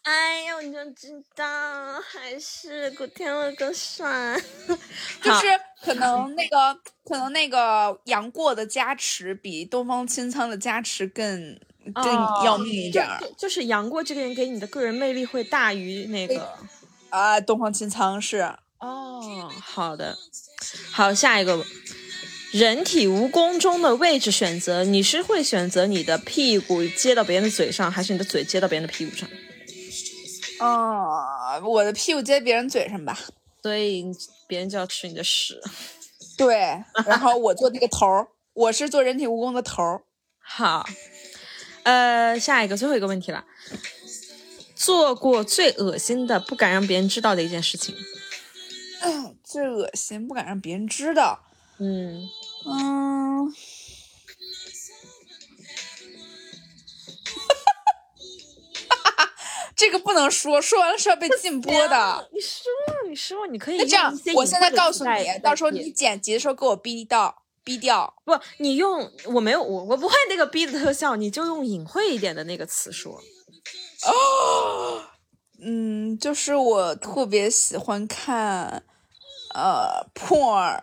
[0.03, 4.41] 哎呀，我就知道，还是古天乐更帅。
[5.21, 5.47] 就是
[5.83, 11.59] 可能那个，可能那个杨过的加持比东方青苍的加持更
[11.93, 12.15] 更
[12.45, 13.21] 要命一点儿。
[13.37, 16.57] 就是杨过这个人给你的个人魅力会大于那个
[17.11, 18.55] 啊，东方青苍是。
[18.79, 20.17] 哦，好的，
[20.93, 21.65] 好，下一个，
[22.53, 29.29] 人体蜈蚣中的位置选择，你是会选择你的屁股接到别人的嘴上，还是你的嘴接到别人的屁股上？
[30.59, 33.19] 哦，我的屁股接别人嘴上吧，
[33.63, 34.05] 所以
[34.47, 35.61] 别人就要吃你的屎。
[36.39, 40.03] 对，然后我做那个头儿，我是做人体蜈蚣的头儿。
[40.39, 40.89] 好，
[41.83, 43.45] 呃，下一个最后一个问题了，
[44.75, 47.95] 做过最恶心的、不敢让别人知道的一件事情。
[49.45, 51.41] 最恶心，不敢让别人知道。
[51.79, 52.23] 嗯
[52.67, 53.53] 嗯。
[59.77, 62.29] 这个不能说，说完了是要被禁播的。
[62.33, 62.73] 你说，
[63.11, 63.77] 你说，你可以。
[63.77, 68.15] 那这样，我现在告诉你，到时候你剪辑的时候给我逼到逼掉。
[68.25, 73.21] 不，你用我没有我我不会那个逼的特效，你就用隐晦一点的那个词说。
[74.07, 75.03] 哦，
[75.63, 78.83] 嗯，就是我特别喜欢看，
[79.55, 80.83] 呃，porn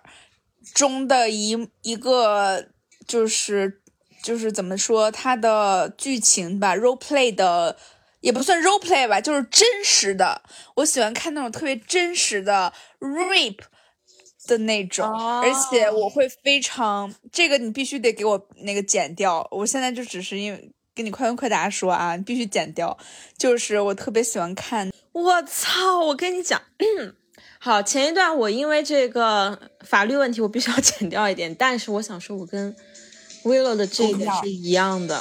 [0.74, 2.68] 中的一一个，
[3.08, 3.82] 就是
[4.22, 7.78] 就是怎么说，它的剧情吧，role play 的。
[8.22, 10.44] 也不算 role play 吧，就是真实的。
[10.76, 12.72] 我喜欢看那种特别真实的
[13.02, 13.60] rape
[14.48, 15.06] 的那种，
[15.42, 19.46] 而且我会非常这个你必须得给我那个剪掉。
[19.52, 22.98] 我现在就只是因为跟你快问快答说啊，你必须剪掉。
[23.38, 24.90] 就是我特别喜欢看。
[25.12, 26.00] 我操！
[26.06, 26.62] 我跟你讲，
[27.66, 31.56] 好，前一段我因为这个法律问题，我必须要 剪掉一点。
[31.56, 32.76] 但是我想说，我跟
[33.46, 35.18] Willow 的这一点是一样的。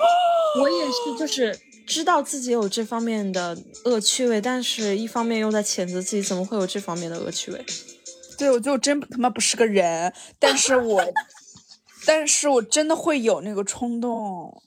[0.58, 1.58] 我也是，就是。
[1.84, 7.62] 知道自己有这方面的恶趣味，但是一方面又在谴责自己怎么会有这方面的恶趣味。
[8.38, 11.04] 对，我就真他妈不是个人，但是我，
[12.06, 14.62] 但是我真的会有那个冲动。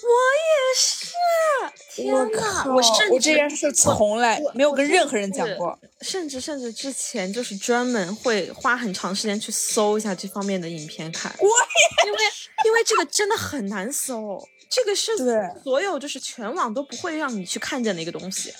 [0.00, 0.08] 我
[0.38, 11.34] 也是，天呐，我甚至我这件事从来没有跟任何人讲过，甚至甚至之前就是专门会花很长时间去搜一下这方面的影片看。
[11.38, 12.18] 我也，因为
[12.64, 14.48] 因为这个真的很难搜。
[14.70, 15.16] 这个是
[15.64, 18.52] 所有就是全网都不会让你去看见的一个东西。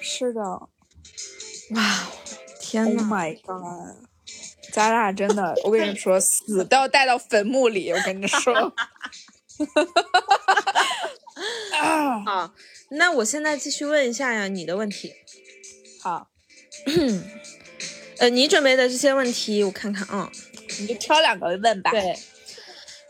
[0.00, 0.40] 是的，
[1.70, 2.10] 哇，
[2.60, 3.96] 天呐 o h my god！
[4.72, 7.90] 咱俩真的，我跟你说，死都要带到坟墓里。
[7.90, 8.54] 我跟你说，
[12.26, 12.54] 啊，
[12.90, 15.12] 那我现在继续问一下呀，你的问题。
[16.00, 16.30] 好，
[18.18, 20.30] 呃，你准备的这些问题，我看看啊，
[20.78, 21.90] 你就挑两个问吧。
[21.90, 22.18] 对。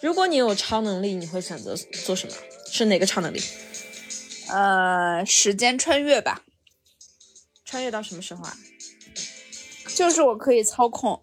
[0.01, 2.35] 如果你有超能力，你会选择做什么？
[2.71, 3.41] 是哪个超能力？
[4.49, 6.43] 呃，时间穿越吧。
[7.65, 8.57] 穿越到什么时候啊？
[9.95, 11.23] 就是我可以操控。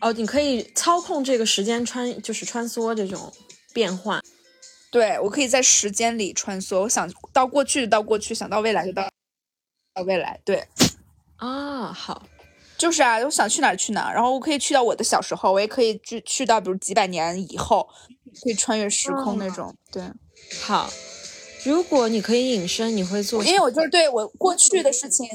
[0.00, 3.32] 哦，你可以操控这个时间穿，就是穿梭这种
[3.78, 4.20] 变化。
[4.90, 6.80] 对，我可以在时间里穿梭。
[6.80, 9.08] 我想到过去就到过去，想到未来就到
[9.94, 10.40] 到未来。
[10.44, 10.66] 对。
[11.36, 12.26] 啊，好。
[12.76, 17.88] 就是啊，我想去哪儿去哪儿，然后我可以去到我的小时候，我也可以去去到比如几百年以后，
[18.42, 19.76] 可以穿越时空那种。
[19.92, 20.02] 对，
[20.62, 20.90] 好，
[21.64, 23.44] 如果你可以隐身，你会做？
[23.44, 25.26] 因为我就是对我过去的事情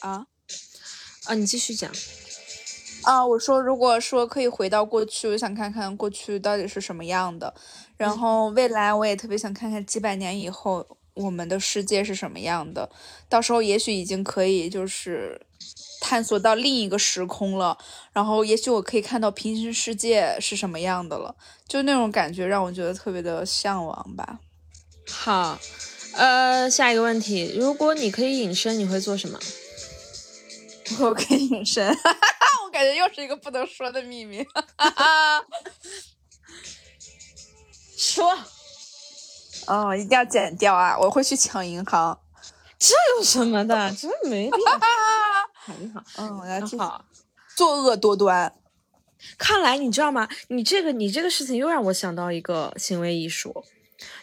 [0.00, 0.26] 啊
[1.26, 1.90] 啊，你继续讲
[3.08, 3.26] 啊。
[3.26, 7.54] 我说，如果说可以回到过去，我想看看过去到底是什么样的，
[7.96, 12.88] 然后未来我也特别想看看几百年以后我们的世界是什么样的。
[13.28, 15.40] 到时候也许已经可以就是
[16.00, 17.76] 探索到另一个时空了，
[18.12, 21.34] 然后也许我可以看到平行世界是什么样的了，
[21.66, 24.38] 就那种感觉让我觉得特别的向往吧。
[25.10, 25.58] 好，
[26.14, 29.38] 呃，下一个问题，如果你可以隐身，你会做什么？
[31.00, 31.94] 我可以隐身，
[32.68, 34.46] 我感觉又是一个不能说的秘密。
[37.96, 38.38] 说，
[39.66, 40.94] 哦，一定要剪掉啊！
[40.98, 42.20] 我会去抢银行。
[42.78, 43.90] 这有什么的？
[43.98, 44.78] 这没必要。
[45.66, 47.06] 抢银行，嗯，我要去好。
[47.56, 48.54] 作恶多端。
[49.38, 50.28] 看来你知道吗？
[50.48, 53.64] 你这个你这个事情又让我想到一个行为艺术，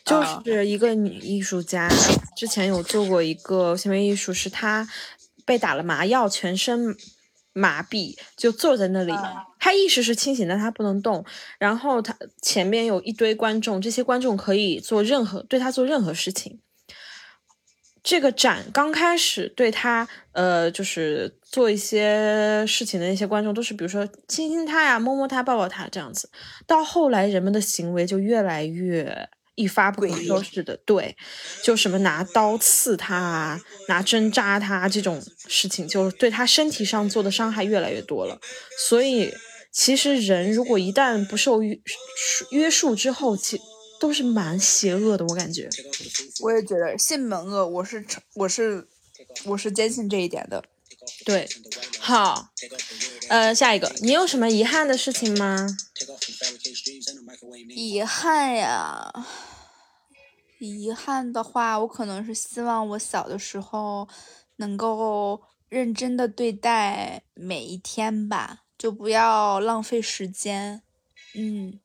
[0.05, 1.89] 就是一个女艺术家
[2.37, 4.87] 之前有做过一个行为艺术，是她
[5.45, 6.95] 被打了麻药，全身
[7.55, 9.13] 麻痹，就坐在那里。
[9.59, 11.25] 他意识是清醒，但他不能动。
[11.57, 16.59] 然后他前面有一堆观众，这些观众可以做任何对他做任何事情。
[18.03, 26.29] 这个展刚开始对他，呃，就是做一些事情的那些观众，都是比如说亲亲他呀、摸摸他、抱抱他这样子。
[26.67, 31.15] 到后来，人们的行为就越来越一发不可收拾的，对，
[31.63, 38.39] 就什么拿刀刺他啊、拿针扎他这种事情，就对他身体上做的伤害越来越多了。
[38.87, 39.33] 所以，
[39.71, 41.79] 其实人如果一旦不受约
[42.51, 43.59] 约束之后，其
[43.99, 45.69] 都是蛮邪恶的，我感觉。
[46.41, 48.85] 我也觉得性本恶，我是我是
[49.45, 50.63] 我是坚信这一点的。
[51.23, 51.47] 对，
[51.99, 52.49] 好，
[53.29, 55.67] 呃，下一个，你有什么遗憾的事情吗？
[57.75, 59.11] 遗憾呀，
[60.59, 64.07] 遗憾的话，我可能是希望我小的时候
[64.57, 70.81] 能够认真的对待每一天吧，就不要浪费时间。
[71.35, 71.79] 嗯。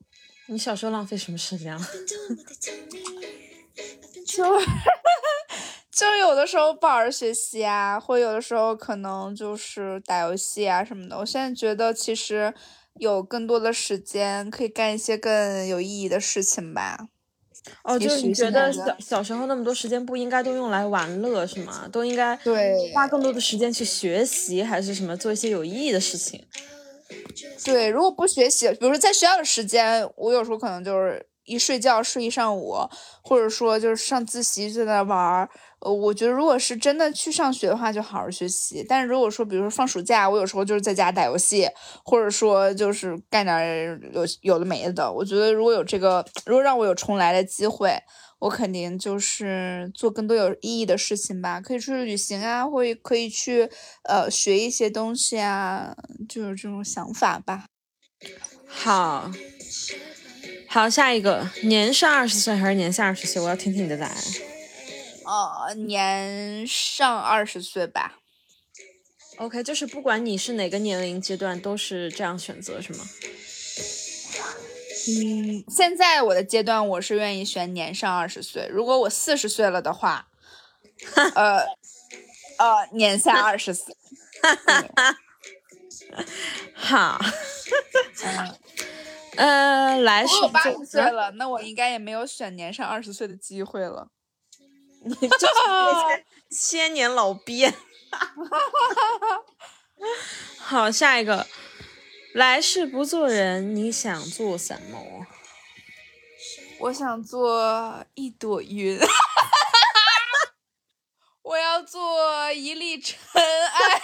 [0.47, 1.81] 你小时候浪费什么时间了？
[4.27, 4.43] 就
[5.89, 11.17] 就有的时候不好好学习啊，或有的时候可能就是打游戏啊什么的。
[11.17, 12.53] 我现在觉得其实
[13.01, 17.07] 有更多的时间可以干一些更有意义的事情吧。
[17.83, 21.87] 哦，就是你觉得小小时候那么多时间不应该都用来玩乐是吗？
[21.91, 26.45] 都应该对花更多的时间去学习还是什么做一些有意义的事情？
[27.65, 32.75] 对，如果不学习，比如说在学校的时间，我有时候可能就是一睡觉睡一上午，
[33.23, 35.49] 或者说就是上自习就在那玩儿。
[35.81, 38.85] 呃，我觉得如果是真的去上学的话，就好好学习。
[38.87, 41.67] 但是如果说，比如说放暑假，我有时候就是在家打游戏，
[42.03, 45.11] 或者说就是干点有有的没的。
[45.11, 47.97] 我觉得如果有这个，如果让我有重来的机会，
[48.37, 53.67] 我肯定就是做更多有意义的事情吧，可以出去旅行啊，或可以去
[54.03, 55.95] 呃学一些东西啊，
[56.29, 57.65] 就是这种想法吧。
[58.67, 59.31] 好，
[60.67, 63.41] 好，下一个，年上二十岁还是年下二十岁？
[63.41, 64.15] 我要听听你的答案。
[65.25, 68.17] 呃，年上二十岁吧。
[69.37, 73.03] OK，就是不管你是哪个年龄阶段，都是这样选择，是吗？
[75.07, 78.67] 嗯，现在我的阶段，我是愿意选年上二十岁。
[78.69, 80.27] 如果我四十岁了的话，
[81.33, 81.65] 呃，
[82.57, 83.95] 呃，年下二十岁。
[86.75, 87.19] 好。
[89.37, 94.09] 呃，来是八十岁了，那我应该也没有选年上二十岁的机会了。
[95.03, 97.73] 你就是那些 千年老鳖。
[100.57, 101.47] 好，下一个，
[102.33, 105.25] 来世不做人，你想做什么？
[106.79, 108.99] 我想做一朵云。
[111.43, 114.01] 我要做一粒尘埃。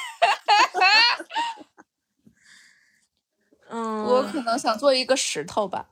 [3.69, 5.89] 嗯，我可能想做一个石头吧。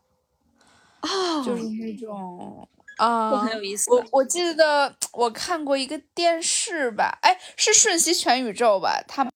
[1.02, 2.70] 哦，就是那种。
[2.98, 3.92] 啊，很有意思。
[3.92, 9.04] 我我记得我看过一个电视吧，哎，是《瞬息全宇宙》吧？
[9.08, 9.32] 他们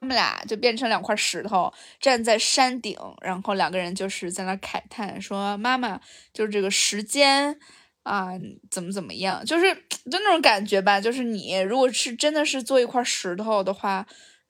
[0.00, 6.00] 他们俩就变成两块石头，站在山顶，然后两个人就是在那慨叹说：“妈妈，
[6.34, 7.56] 就是这个时间
[8.02, 8.30] 啊，
[8.68, 9.44] 怎么怎么样？
[9.44, 11.00] 就是就那种感觉吧。
[11.00, 14.04] 就是你如果是真的是做一块石头的话，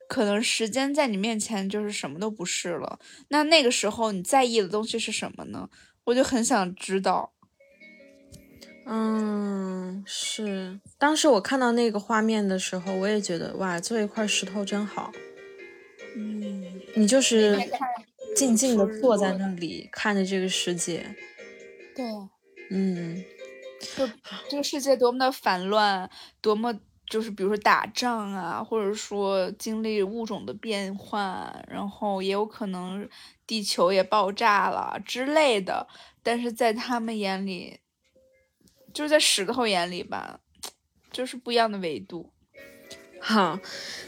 [0.09, 2.97] 可能时间在你面前就是什么都不是了。
[3.27, 5.69] 那那个时候你在意的东西是什么呢？
[6.05, 7.31] 我就很想知道。”
[8.85, 10.79] 嗯，是。
[10.97, 15.09] 当时我看到那个画面的时候，我也觉得哇，做一块石头真好。
[16.17, 17.57] 嗯，你就是
[18.35, 21.15] 静静的坐在那里，看着这个世界。
[21.95, 22.05] 对，
[22.71, 23.23] 嗯，
[23.95, 24.05] 就
[24.49, 26.09] 这个世界多么的烦乱，
[26.41, 26.77] 多么
[27.09, 33.07] 就是比如说打仗啊，或者说经历物种的变换，然后也有可能
[33.47, 35.87] 地球也爆炸了之类的。
[36.21, 37.79] 但是在他们眼里。
[38.93, 40.39] 就是在石头眼里吧，
[41.11, 42.31] 就是不一样的维度。
[43.19, 43.59] 好，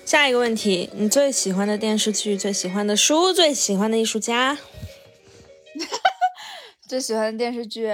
[0.06, 4.58] 下一个问题，你最喜欢的电视剧、最喜欢的书、最喜欢的艺术家？
[6.88, 7.92] 最喜欢的电视剧，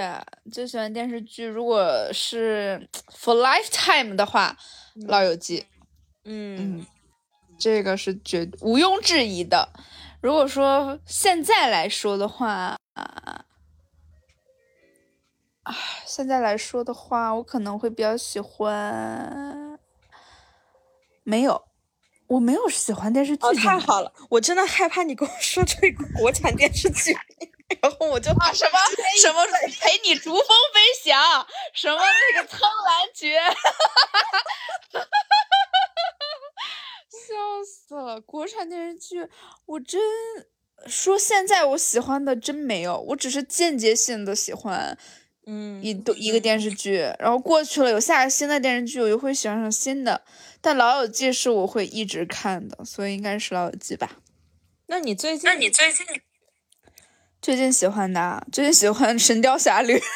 [0.52, 4.56] 最喜欢电视剧，如果是 for lifetime 的话，
[5.08, 5.60] 《老友记》。
[6.24, 6.84] 嗯，
[7.58, 9.68] 这个是绝毋庸置疑的。
[10.20, 13.44] 如果说现在来说的话，啊，
[16.06, 19.78] 现在来说的话，我可能会比较喜欢。
[21.24, 21.64] 没有，
[22.26, 23.46] 我没有喜欢电视剧。
[23.46, 24.12] 哦，太好了！
[24.30, 27.16] 我真的害怕你跟我说这个国产电视剧，
[27.80, 28.78] 然后我就啊什么
[29.20, 29.46] 什么
[29.80, 33.40] 陪你逐风飞翔，什么那个苍兰诀，
[37.08, 38.20] 笑死了！
[38.20, 39.28] 国产电视剧，
[39.66, 40.00] 我真
[40.88, 44.98] 说现在我喜欢的真没有，我只是间接性的喜欢。
[45.46, 50.22] 嗯，一都一个电视剧，然后过去了，有下个新的电视剧，我又会喜欢上新的。
[50.60, 54.18] 但《老友记》是我会一直看的，所以应该是《老友记》吧。
[54.86, 55.50] 那你最近？
[55.50, 56.06] 那你最近？
[57.40, 59.98] 最近喜欢的，最近喜欢《神雕侠侣》。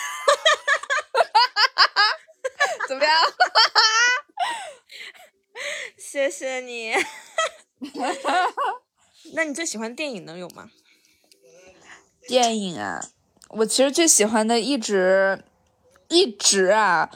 [2.89, 3.13] 怎么样？
[5.99, 6.93] 谢谢你。
[9.35, 10.71] 那你最喜欢电影能有吗？
[12.29, 13.11] 电影啊。
[13.49, 15.43] 我其实最喜欢的一直
[16.09, 17.11] 一直啊，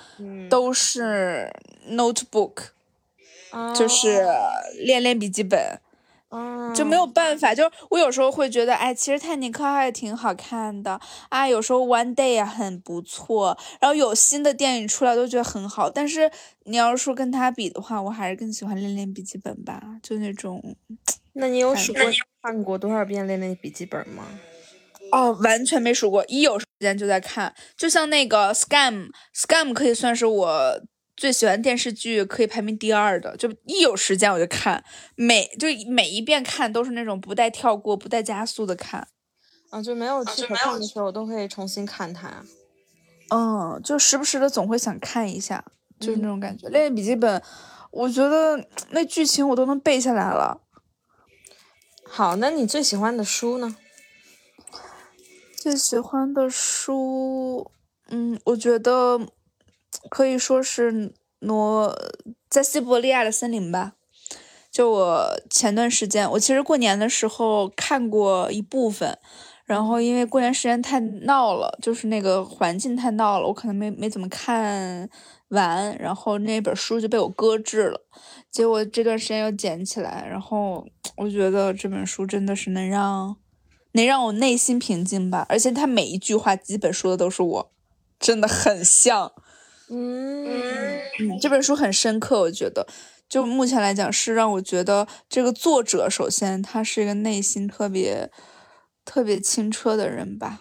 [0.49, 1.53] 都是
[1.89, 2.69] notebook，
[3.75, 4.27] 就是
[4.85, 5.81] 练练笔记本，
[6.75, 7.55] 就没有办法。
[7.55, 15.91] 就我有时候会觉得，哎，其实泰坦尼克号也挺好看的啊，有时候 One Day 也很不错，然后有新的电影出来都觉得很好。
[15.91, 16.31] 但是
[16.65, 20.77] 你要是说跟他比的话，我还是更喜欢练练笔记本吧，就那种。
[21.35, 22.03] 那你有数过
[22.43, 24.25] 看过多少遍练练笔记本吗？
[25.13, 27.55] 哦，完全没数过，一有时间就在看。
[27.77, 28.95] 就像那个《Scam》，
[29.35, 30.81] 《Scam》可以算是我
[31.17, 33.37] 最喜欢电视剧，可以排名第二的。
[33.37, 34.83] 就一有时间我就看，
[35.17, 39.09] 每就每一遍看都是那种不带跳过、不带加速的看。
[39.71, 42.45] 啊，就没有剧可看的时候，我都会重新看它。
[43.29, 45.65] 嗯，就时不时的总会想看一下，
[46.01, 46.69] 就是那种感觉。
[46.69, 47.41] 练练笔记本，
[47.93, 50.63] 我觉得那剧情我都能背下来了。
[52.05, 53.77] 好，那你最喜欢的书呢？
[55.61, 57.71] 最喜欢的书，
[58.09, 59.21] 嗯，我觉得
[60.09, 60.91] 可以说是
[61.41, 61.95] 《挪
[62.49, 63.93] 在西伯利亚的森林》吧。
[64.71, 69.19] 就我前段时间，我其实过年的时候看过一部分，
[69.67, 75.07] 然后因为过年时间太闹了，就是那个环境太闹了，我可能没没怎么看
[75.49, 78.01] 完，然后那本书就被我搁置了。
[78.51, 80.87] 结果这段时间又捡起来，然后
[81.19, 83.37] 我觉得这本书真的是能让。
[83.93, 87.73] 能让我内心平静吧，而且他每一句话基本说的都是我，
[88.19, 89.33] 真的很像。
[89.89, 90.47] 嗯
[91.19, 92.87] 嗯，这本书很深刻，我觉得，
[93.29, 98.31] 就目前来讲是让我觉得这个作者首先他是一个内心特别
[99.05, 100.61] 特别清澈的人吧。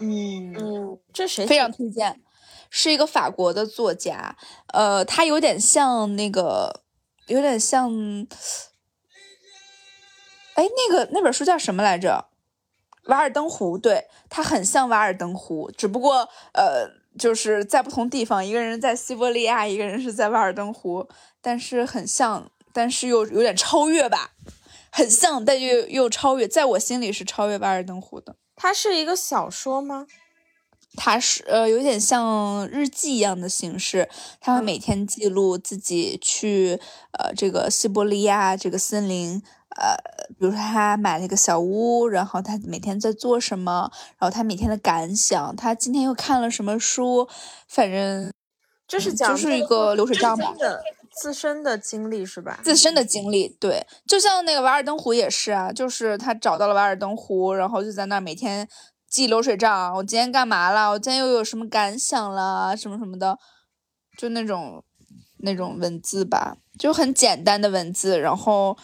[0.00, 1.46] 嗯嗯，这谁？
[1.46, 2.20] 非常推荐，
[2.68, 4.36] 是一个法国的作家，
[4.74, 6.82] 呃，他有点像那个，
[7.28, 8.26] 有点像。
[10.58, 12.26] 哎，那个那本书叫什么来着？
[13.10, 21.08] 《瓦尔登湖》，对，它很像《瓦尔登湖》，只不过呃，就是在不同地方，一个人在西伯利亚，一个人是在瓦尔登湖，
[21.40, 24.32] 但是很像，但是又有点超越吧，
[24.90, 28.34] 很像，但又又超越，在我心里是超越《瓦尔登湖》的。
[28.56, 30.08] 它是一个小说吗？
[30.96, 34.08] 它是呃，有点像日记一样的形式，
[34.40, 36.80] 他会每天记录自己去
[37.12, 39.42] 呃这个西伯利亚这个森林。
[39.76, 39.94] 呃，
[40.30, 47.28] 比如说他买了一个小屋，然后他每天在做什么，然后他每天的感想，他今天又看了什么书，
[47.68, 48.32] 反正
[48.88, 50.52] 这是讲就是一个流水账吧。
[51.10, 52.58] 自身的经历是吧？
[52.62, 58.68] 自身的经历，对，就像那个瓦尔登湖也是啊，就是他找到了瓦尔登湖，然后就在那儿每天
[59.08, 60.90] 记流水账，我今天干嘛了？
[60.90, 62.76] 我今天又有什么感想了？
[62.76, 63.38] 什么什么的，
[64.16, 64.84] 就那种
[65.38, 68.76] 那种文字吧，就很简单的文字，然后。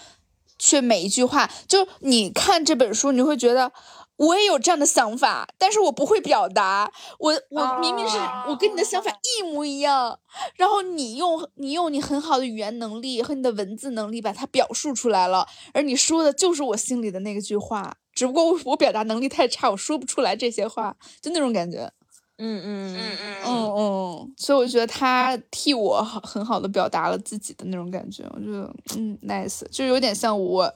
[0.57, 3.73] 却每一句话，就你看这本书，你会觉得
[4.17, 6.91] 我也有这样的想法，但是我不会表达。
[7.19, 8.17] 我我明明是
[8.47, 10.21] 我跟你的想法一模一样，
[10.55, 21.91] 然后你用你用你很好的语言能力和你的文字能力把它表述出来了，而你说的就是我心里的那个句话，只不过我我表达能力太差，我说不出来这些话，就那种感觉。
[22.37, 30.75] 嗯嗯嗯嗯嗯嗯，所以我觉得他替我很好的表达了自己的那种感觉，我觉得嗯，nice，就有点像我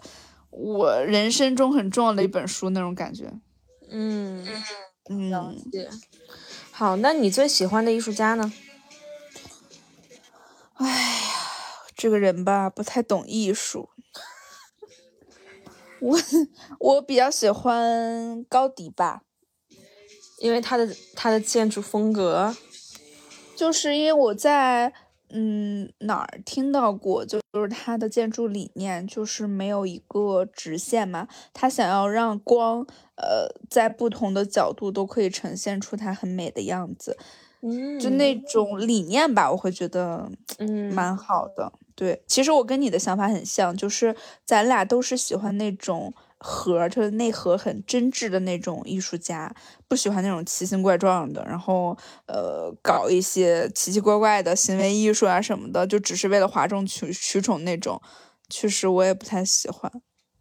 [0.51, 3.33] 我人生中很重要的一本书那种感觉。
[3.91, 4.47] 嗯
[5.11, 5.89] 嗯，了解。
[6.71, 8.53] 好，那你最喜欢的艺术家呢？
[10.75, 11.31] 哎呀
[11.97, 13.89] 这个人吧，不太懂艺术。
[16.01, 16.19] 我
[16.79, 19.23] 我比较喜欢高迪吧，
[20.41, 22.55] 因为他的他的建筑风格，
[23.57, 24.93] 就是因为我在
[25.31, 32.87] 嗯哪儿听到过，就就是他的建筑理念就是没有一个直线嘛，他想要让光
[33.17, 37.19] 呃在不同的角度都可以呈现出它很美的样子，
[37.63, 40.95] 嗯，就那种理念吧，我会觉得嗯。
[40.95, 41.73] 蛮好的。
[41.99, 49.53] 对，其实我跟你的想法很像，就是咱俩都是喜欢那种核，就是内核很真挚的那种艺术家，
[49.89, 58.01] 不喜欢那种奇形怪状的，然后呃搞一些奇奇怪怪的行为艺术啊什么的，就只是为了哗众取取宠那种。
[58.49, 59.91] 确实，我也不太喜欢。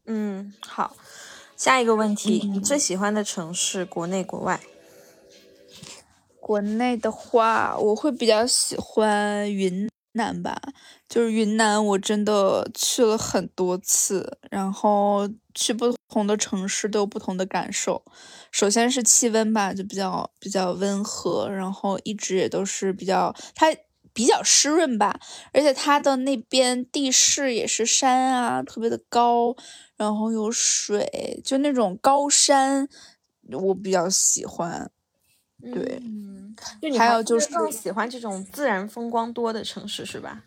[0.05, 0.95] 嗯，好，
[1.55, 4.59] 下一个问题，嗯你最喜欢的城市，国内国外？
[6.39, 10.61] 国内的话，我会比较喜欢云南吧，
[11.07, 18.03] 就是云南，我真的去了很多次，然后去不同的城市都有不同的感受。
[18.51, 23.67] 首先是气温吧，就比较比较温和，然后一直也都是比较它
[24.13, 25.19] 比较湿润吧，
[25.53, 29.55] 而且它的那边地势也是山啊，特别的高，
[29.95, 32.89] 然后有水，就那种高山，
[33.51, 34.91] 我比较喜欢。
[35.61, 40.43] 对嗯，就你还有就是更喜欢这种自然风光多的城市是吧？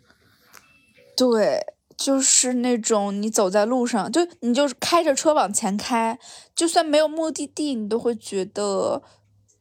[1.15, 1.59] 对，
[1.97, 6.17] 就是那种你走在路上，就你就是开着车往前开，
[6.55, 9.03] 就算没有目的地，你都会觉得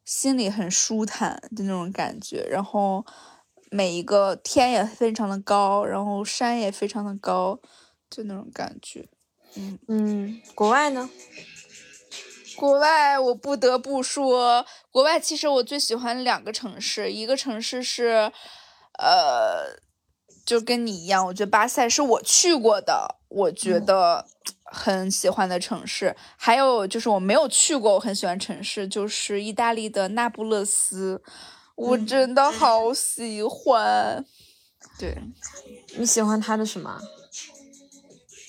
[0.04, 2.46] 心里很舒坦的那种感觉。
[2.48, 3.04] 然后
[3.70, 7.60] 每一个天也非常的高，然后山也非常的高，
[8.08, 9.08] 就那种感觉。
[9.56, 11.10] 嗯嗯，国外呢？
[12.60, 18.30] 国外我不得不说，国外其实我最喜欢两个城市，一个城市是，
[18.98, 19.80] 呃，
[20.44, 24.26] 就跟你一样，我觉得巴塞是我去过的，我觉得
[24.64, 26.14] 很喜欢的城市。
[26.36, 31.22] 还有就是我没有去过，我很喜欢城市，就是意大利的那不勒斯，
[31.76, 34.22] 我真的好喜欢。
[34.98, 35.16] 对，
[35.96, 37.00] 你喜欢它的什么？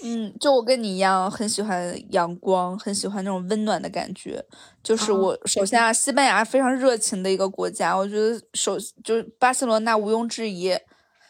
[0.04, 4.44] 嗯，就我跟你一样，很喜欢阳光，很喜欢那种温暖的感觉。
[4.82, 10.76] 就是我首先啊，西班牙非常热情的一个国家，我觉得首就是巴塞罗那毋庸置疑，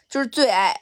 [0.08, 0.74] 就是最爱。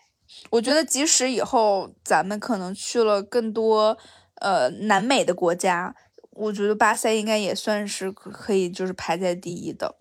[0.50, 3.98] 我觉得即使以后咱们可能去了更多
[4.40, 5.92] 呃南美的国家，
[6.30, 9.96] 我觉得巴塞应该也算是可可以就是排在第一的。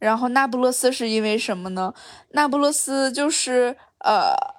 [0.00, 1.94] 然后那不勒斯是因为什么呢？
[2.30, 4.57] 那不勒斯就是呃。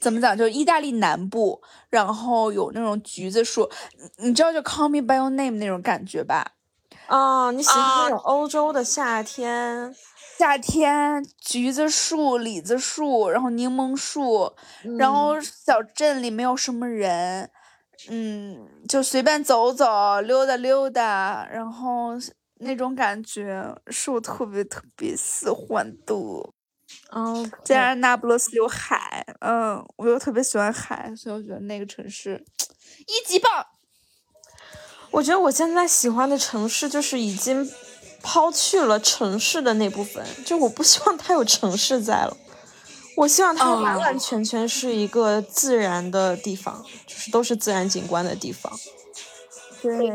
[0.00, 0.36] 怎么讲？
[0.36, 3.70] 就意大利南部，然后有那种橘子树，
[4.18, 6.52] 你你知道就《Call Me by Your Name》那种感觉吧？
[7.08, 9.94] 哦，你喜欢那种欧洲的夏天？
[10.38, 14.52] 夏天，橘子树、李子树，然后柠檬树，
[14.96, 17.50] 然后小镇里没有什么人，
[18.08, 22.12] 嗯，就随便走走、溜达溜达，然后
[22.60, 26.14] 那种感觉是我特别特别喜欢的。
[27.10, 32.44] 哦，加上那不勒斯有海，嗯，我又特别喜欢海，所以我觉得那个城市
[33.06, 33.66] 一级棒。
[35.10, 37.68] 我觉得我现在喜欢的城市就是已经
[38.22, 42.36] 抛去了城市的那部分，就我不希望它有城市在了，
[43.16, 48.72] 我希望它完完全全是一个自然的地方，就是都是自然景观的地方。
[49.82, 50.10] 对，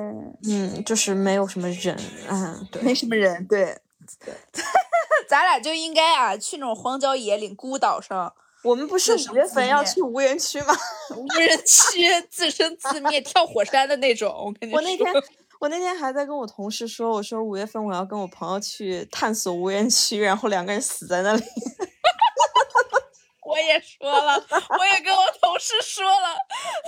[0.47, 1.99] 嗯，就是没有什么人，
[2.29, 3.77] 嗯，对，没什么人，对。
[5.27, 8.33] 咱俩就应该啊，去那种荒郊野岭、孤岛上。
[8.63, 10.75] 我们不是五月份要去无人区吗？
[11.15, 14.29] 无人区自生自灭、跳火山的那种。
[14.29, 15.23] 我跟你说，我那天
[15.59, 21.43] 我那天还在跟我同事说，我说五月份我要跟我朋友去探索无人区，然后两个人死在那里。
[23.45, 24.33] 我也说了，
[24.79, 26.35] 我也跟我同事说了，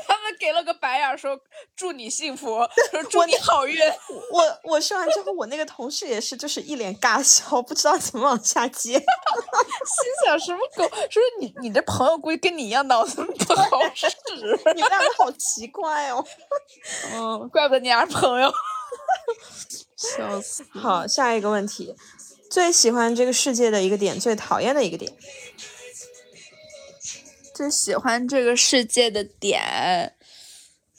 [0.08, 1.39] 他们给了个白眼，说
[1.76, 3.80] 祝你幸福，说祝你好运。
[4.34, 8.93] 我我说完之后，我那个同事也是，就是一脸尬笑，不知道怎么往下接。
[8.97, 10.88] 心想什么狗？
[11.10, 14.08] 说你你这朋友估计跟你一样脑子不好使，
[14.76, 16.26] 你们俩都好奇怪哦。
[17.14, 18.51] 嗯，怪不得你俩是朋友。
[19.95, 20.66] 笑死。
[20.74, 21.95] 好，下一个问题，
[22.49, 25.12] 最喜欢这个世界的一个点，最讨厌的一个点。
[27.58, 30.14] 最喜欢这个世界的点，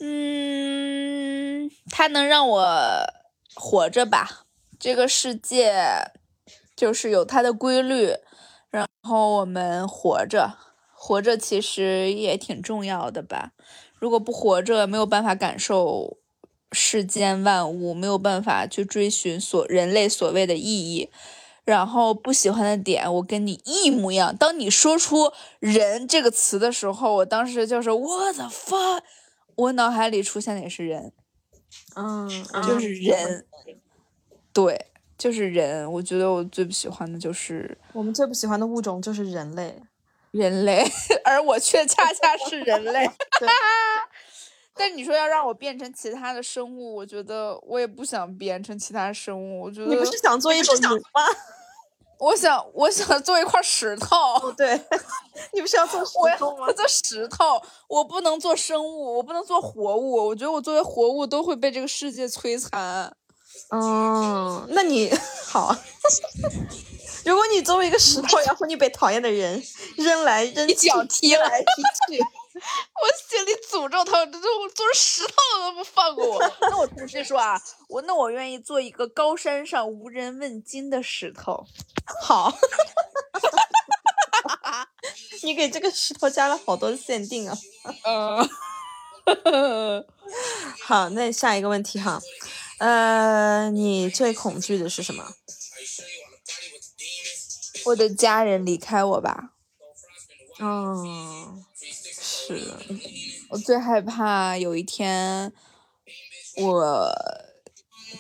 [0.00, 3.04] 嗯，它能让我
[3.54, 4.44] 活着吧。
[4.76, 6.10] 这个世界
[6.74, 8.12] 就是有它的规律，
[8.70, 10.58] 然后我们活着，
[10.92, 13.52] 活着其实也挺重要的吧。
[14.00, 16.18] 如果不活着，没有办法感受
[16.72, 21.08] 世间万物，没有办法去追寻所人类所谓的意义。
[21.70, 24.34] 然后不喜欢的点我跟你一模一样。
[24.34, 29.02] 当你说出“人”这个词的时候，我当时就是 What the fuck，
[29.54, 31.12] 我脑海里出现的也是人，
[31.94, 32.26] 嗯，
[32.66, 33.44] 就是人，
[34.52, 34.86] 对，
[35.18, 35.92] 就是人。
[35.92, 39.82] 我觉得我最不喜欢的就是我们最不喜欢的物种就是人类，
[40.30, 40.82] 人类，
[41.22, 43.06] 而我却恰恰是人类。
[44.74, 49.62] 但你说要让我变成其他的生物，我觉得我也不想变成其他生物。
[49.62, 51.22] 我觉得你不是想做一种鱼吗？
[52.18, 54.16] 我想，我想做一块石头。
[54.16, 54.80] 哦，对，
[55.54, 56.70] 你不是要做石头吗？
[56.72, 60.28] 做石头，我不能做生物，我不能做活物。
[60.28, 63.14] 我觉得我作为活物都会被这个世界摧残。
[63.70, 65.10] 嗯，那你
[65.46, 65.74] 好。
[67.24, 69.62] 如果你作为一个石头， 然后你被讨厌的人
[69.96, 72.24] 扔来扔去、脚踢来踢去。
[72.60, 76.52] 我心里诅咒他，这我做石头都不放过我。
[76.62, 81.66] 那我同时说啊，我那我愿意做一个高山上无人问津的石头。
[82.22, 82.52] 好，
[85.42, 87.56] 你给这个石头加了好多限定啊。
[88.04, 88.48] 嗯，
[90.84, 92.20] 好，那下一个问题哈，
[92.78, 95.34] 呃，你最恐惧的是什么？
[97.86, 99.50] 我的家人离开我吧。
[100.58, 101.64] 嗯。
[102.56, 102.72] 是，
[103.50, 105.52] 我最害怕有一天，
[106.62, 107.12] 我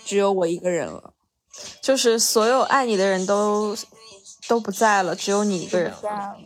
[0.04, 1.14] 只有我一个人了，
[1.80, 3.74] 就是所有爱你的人都
[4.46, 6.36] 都不在了，只有你一个人了。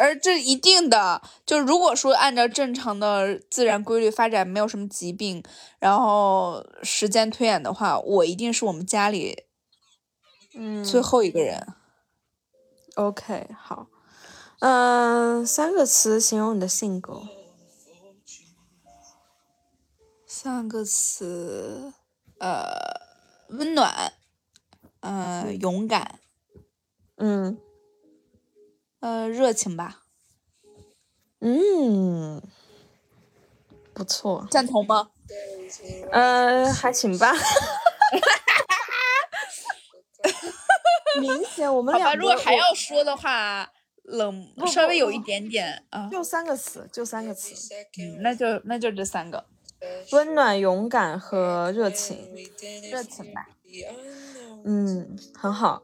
[0.00, 5.42] 而这一定的，就如果说按照正常的自然规律发展，没有什么疾病，
[5.78, 9.44] 然后时间推演的话，我一定是我们家里，
[10.54, 11.74] 嗯，最后一个人。
[12.94, 13.86] OK，好。
[14.60, 17.22] 嗯，三个词形容你的性格。
[20.26, 21.92] 三个词，
[22.38, 22.66] 呃，
[23.50, 24.14] 温暖，
[25.00, 26.18] 呃，勇敢，
[27.16, 27.60] 嗯，
[29.00, 30.02] 呃，热情吧。
[31.40, 32.42] 嗯，
[33.94, 34.46] 不错。
[34.50, 35.10] 赞同吗？
[36.10, 37.32] 呃，还行吧。
[41.20, 42.14] 明显我们俩。
[42.14, 43.70] 如果还要说的话。
[44.08, 47.54] 冷，稍微有一点点啊，就三个词，就三个词，
[48.00, 49.44] 嗯，那就那就这三个，
[50.12, 52.16] 温暖、勇敢和热情，
[52.90, 53.46] 热情吧，
[54.64, 55.82] 嗯，很好，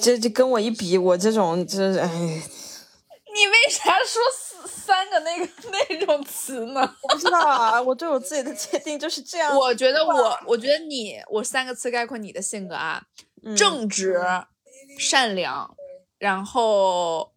[0.00, 2.08] 这这跟我一比，我这种就是哎，
[3.34, 6.80] 你为啥说三三个那个那种词呢？
[7.02, 9.54] 我不知道啊，我对我自己的界定就是这样。
[9.54, 13.02] 我觉得我，我觉得你，我三个词概括你的性格啊，
[13.56, 14.22] 正直、
[14.96, 15.76] 善良。
[16.18, 17.34] 然后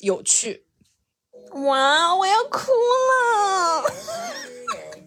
[0.00, 0.66] 有趣，
[1.52, 2.14] 哇！
[2.16, 3.84] 我要哭了，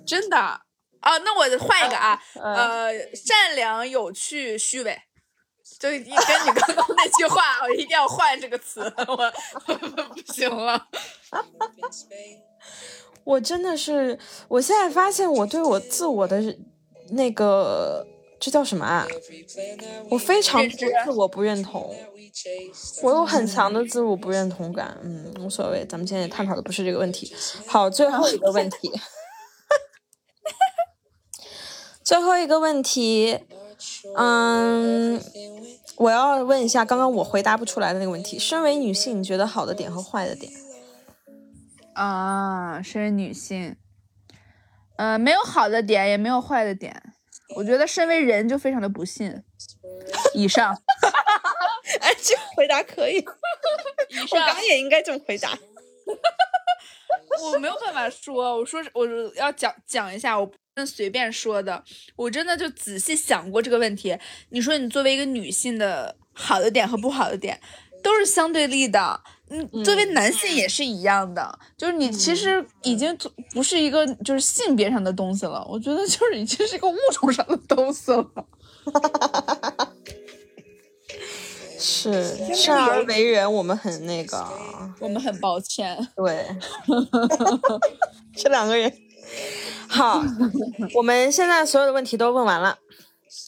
[0.05, 0.61] 真的啊！
[1.01, 4.97] 那我换一个啊， 呃，善良、有趣、虚伪，
[5.79, 9.31] 就跟你刚刚那句话，我一定要换这个词，我
[9.65, 10.87] 不行了。
[13.23, 16.41] 我真的是，我现在发现我对我自我的
[17.09, 18.07] 那个。
[18.41, 19.05] 这叫什么啊？
[20.09, 21.95] 我非常自我不认同，
[23.03, 24.97] 我有很强的自我不认同感。
[25.03, 27.31] 嗯，无所谓，咱们今天探讨的不是这个问题。
[27.67, 28.91] 好，最后一个问题，
[32.03, 33.37] 最后一个问题，
[34.17, 35.21] 嗯，
[35.97, 40.51] 我要问一下刚刚我回答不出来的那个问题：身为女性，你觉得好的点和坏的点？
[41.93, 43.75] 啊，身为女性，
[44.97, 47.13] 呃，没有好的点，也没有坏的点。
[47.55, 49.43] 我觉得身为人就非常的不幸。
[50.33, 50.73] 以上，
[51.99, 53.23] 哎，这个回答可以。
[54.31, 55.57] 我刚也应该这么回答。
[57.41, 61.83] 我没有办法说，我说我要讲讲一下，我不能随便说的。
[62.15, 64.17] 我真的就仔细想过这个问题。
[64.49, 67.59] 你说你作为一个女性的好的点和不好的点，
[68.03, 69.21] 都是相对立的。
[69.53, 73.17] 嗯，作为男性也是一样的，就是你其实已经
[73.53, 78.25] 不是一个就是性别上的东西了，我觉得就是已经是一个物种上的东西了。
[81.77, 84.47] 是生而为人，我们很那个，
[84.99, 85.97] 我们很抱歉。
[86.15, 86.47] 对，
[88.37, 88.89] 这两个人，
[89.89, 90.23] 好，
[90.95, 92.77] 我们现在所有的问题都问完了，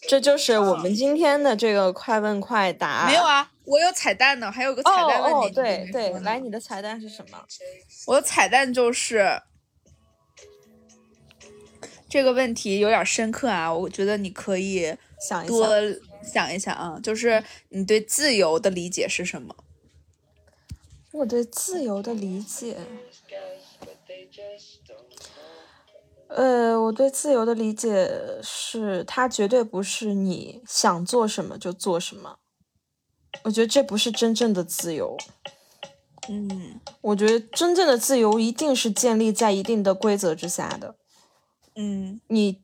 [0.09, 3.05] 这就是我们今天的这个快问快答。
[3.07, 3.51] 没有啊。
[3.65, 5.47] 我有彩蛋呢，还有个彩蛋问题。
[5.47, 7.45] 哦，对对，来，你的彩蛋是什么？
[8.07, 9.41] 我的彩蛋就是
[12.09, 15.67] 这个问题有点深刻啊，我觉得你可以想多
[16.21, 19.55] 想一想啊，就是你对自由的理解是什么？
[21.11, 22.75] 我对自由的理解，
[26.27, 28.09] 呃，我对自由的理解
[28.41, 32.39] 是，它绝对不是你想做什么就做什么。
[33.41, 35.17] 我觉得这不是真正的自由。
[36.29, 40.95] 嗯我觉得真正的自由一定是建立在一定的规则之下的，
[41.75, 42.61] 嗯你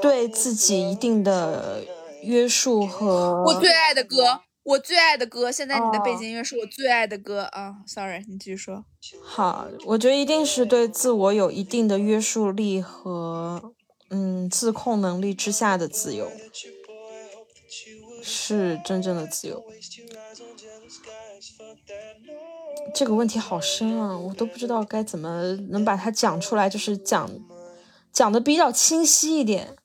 [0.00, 1.84] 对自己一定的
[2.22, 7.78] 约束和我最爱的歌，我最爱的歌，现在你的背哦景音乐是我最爱的歌啊。
[7.86, 8.84] Sorry，你继续说。
[9.24, 13.74] 好，我觉得一定是对自我有一定的约束力和
[14.10, 16.30] 嗯自控能力之下的自由，
[18.26, 19.64] 是真正的自由。
[22.94, 27.30] 这个问题好深啊，我都不知道该怎么能把它讲出来，就是讲
[28.12, 29.76] 讲的比较清晰一点。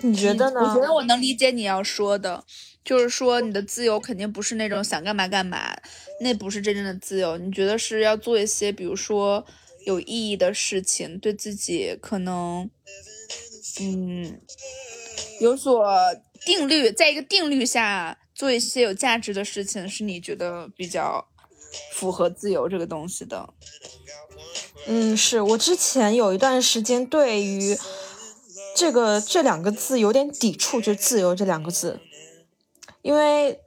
[0.00, 0.60] 你觉得呢？
[0.60, 2.44] 我觉得我能理解你要说的，
[2.84, 5.76] 就是说你的自由肯定不是那种想干嘛干嘛，
[6.20, 7.36] 那不是真正的自由。
[7.38, 9.44] 你觉得是要做一些，比如说
[9.86, 12.68] 有意义的事情，对自己可能，
[13.80, 14.40] 嗯，
[15.40, 15.84] 有所
[16.44, 21.26] 定律，在一个定律下做一些有价值的事情，是你觉得比较
[21.92, 23.48] 符合自由这个东西的。
[24.86, 27.76] 嗯，是我之前有一段时间对于
[28.76, 32.00] 这个这两个字有点抵触，就“自由”这两个字，
[33.02, 33.60] 因为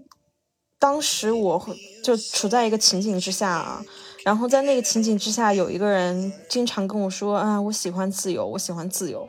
[0.78, 3.84] 当时我就处在一个情景之下啊，
[4.24, 9.28] 然后在那个情景之下，有一个人经常跟我说：“啊，我喜欢自由，我喜欢自由。”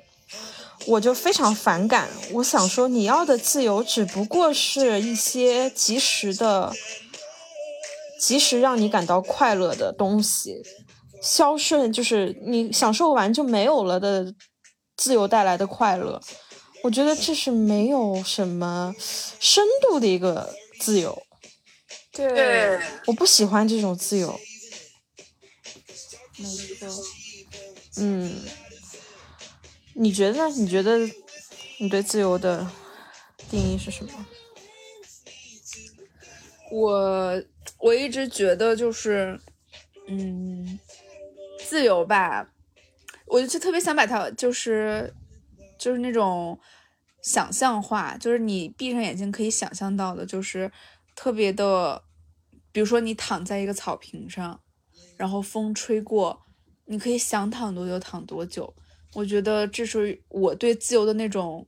[0.86, 6.72] 我就非常反感，我想说，你要的自由只不过是一些及时的、
[8.20, 10.62] 及时让你感到快乐的东西。
[11.20, 14.32] 消顺就是你享受完就没有了的
[14.96, 16.20] 自由带来的快乐，
[16.84, 18.94] 我觉得这是没有什么
[19.40, 21.20] 深度的一个自由，
[22.12, 24.38] 对，我不喜欢这种自由。
[26.36, 27.04] 没错。
[27.96, 28.44] 嗯，
[30.00, 30.48] 你觉得？
[30.50, 30.96] 你觉得
[31.80, 32.64] 你对自由的
[33.50, 34.26] 定义是什么？
[36.70, 37.42] 我
[37.80, 39.40] 我一直觉得就是，
[40.06, 40.78] 嗯，
[41.66, 42.48] 自由吧，
[43.26, 45.12] 我就特别想把它就是
[45.76, 46.60] 就是那种
[47.22, 50.70] 想象化，就是你闭上眼睛可以想象到的，就是
[51.16, 52.04] 特别的，
[52.70, 54.60] 比如说你躺在一个草坪上，
[55.16, 56.42] 然后风吹过，
[56.84, 58.72] 你可以想躺多久躺多久。
[59.18, 61.66] 我觉得这是我对自由的那种。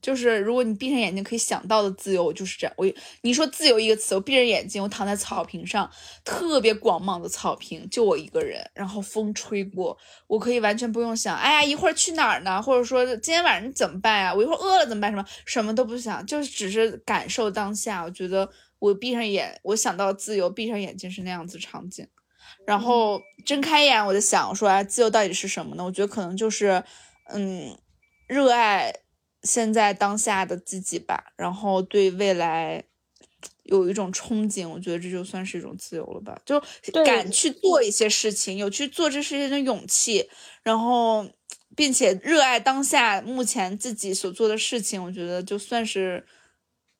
[0.00, 2.72] 就是如果你闭上眼睛可以想到的自由，就是这样。
[2.78, 2.86] 我
[3.22, 5.90] 你说自由一个词，我闭着眼睛，我躺在草坪上，
[6.24, 12.62] 特别广袤的草坪，就我一个人，然后风吹过，我可以完全不用想，哎呀，一会儿去哪儿呢？
[12.62, 14.32] 或者说今天晚上怎么办呀？
[14.32, 15.10] 我一会儿饿了怎么办？
[15.10, 18.04] 什么什么都不想，就是只是感受当下。
[18.04, 22.06] 我觉得我闭上眼，我想到自由，闭上眼睛是那样子场景，
[22.68, 25.82] 然后睁开眼，我就想说，啊，自由到底是什么呢？
[25.82, 26.84] 我觉得可能就是，
[27.30, 27.74] 嗯，
[28.26, 28.94] 热爱。
[29.44, 32.82] 现在当下的自己吧，然后对未来
[33.62, 36.60] 有一种憧憬，我觉得这就算是一种自由了吧，就
[37.04, 40.28] 敢去做一些事情，有去做这事情的勇气，
[40.64, 41.24] 然后
[41.76, 46.26] 并且热爱当下目前自己所做的事情，我觉得就算是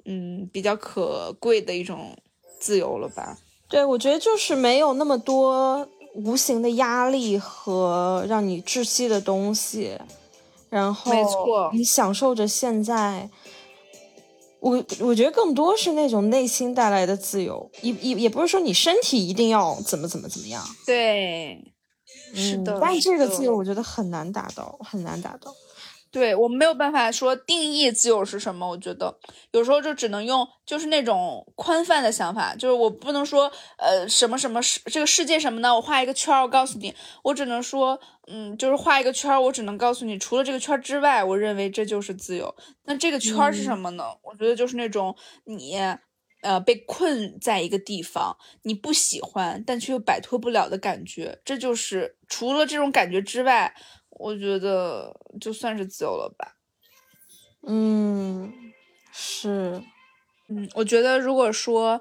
[0.05, 2.17] 嗯比较可贵的一种
[2.61, 3.37] 自由了吧。
[3.69, 9.99] 对，我觉得就是没有那么多无形的压力和让你窒息的东西。
[10.71, 13.31] 然后，没错，你享受着现在。
[14.61, 20.61] 我我觉得更多是那种内心带来的自由，也也也不是说你身体一定要怎么怎么怎么样。
[20.85, 21.63] 对，
[22.35, 22.73] 是的。
[22.73, 25.55] 嗯、但这个自由我觉得很难达到，很难达到。
[26.11, 29.19] 对我没有办法说定义自由是什么，我觉得
[29.53, 35.75] 有时候就只能用就是那种宽泛的想法，就是我不能说呃什么什么世这个世界什么呢？
[35.75, 42.55] 我画一个圈儿，我告诉你，我只能说嗯，就是画一个圈儿，我只能告诉你，除了这个圈之外，我认为这就是自由。
[42.85, 44.05] 那这个圈是什么呢？
[44.05, 45.77] 嗯、我觉得就是那种你
[46.43, 53.75] 呃被困在一个地方，你不喜欢但却又摆脱不了的感觉，这就是除了这种感觉之外。
[54.19, 56.57] 我觉得就算是自由了吧，
[57.67, 58.53] 嗯，
[59.13, 59.83] 是，
[60.49, 62.01] 嗯，我觉得如果说，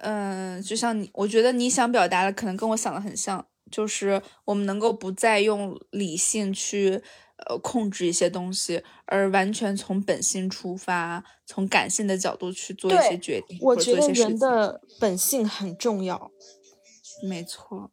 [0.00, 7.02] 嗯，就像你，我觉得你想表达的可能跟我想的很像，就是我们能够不再用理性去
[7.46, 13.58] 呃控制一些东西，而完全从本性出发，从感性的角度去做一些决定。
[13.60, 16.30] 我觉得人的本性很重要，
[17.22, 17.90] 没错。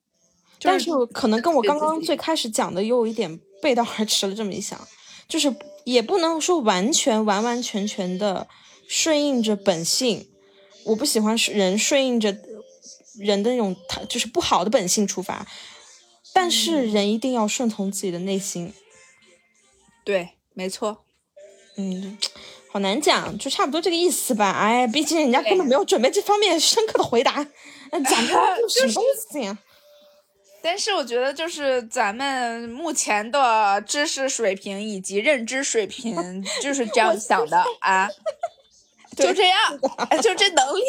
[0.59, 4.36] 但是可能跟我刚刚最开始讲的又有一点背道而驰了。
[4.36, 4.88] 这么一想，
[5.28, 5.53] 就是
[5.84, 8.47] 也不能说完全完完全全的
[8.88, 10.30] 顺应着本性。
[10.84, 12.38] 我不喜欢人顺应着
[13.20, 15.45] 人的那种，他就是不好的本性出发。
[16.34, 18.74] 但是人一定要顺从自己的内心。
[20.05, 21.03] 对，没错。
[21.78, 22.18] 嗯，
[22.72, 24.51] 好难讲，就差不多这个意思吧。
[24.51, 28.34] 哎，毕竟人家根本没有准备这方面深刻的回答，讲的
[28.70, 29.58] 什么东西呀？
[30.62, 36.16] 但是我觉得，就是咱们目前的知识水平以及认知水平
[36.62, 38.10] 就是这样想的啊，
[39.16, 39.80] 就这样，
[40.22, 40.82] 就这能力，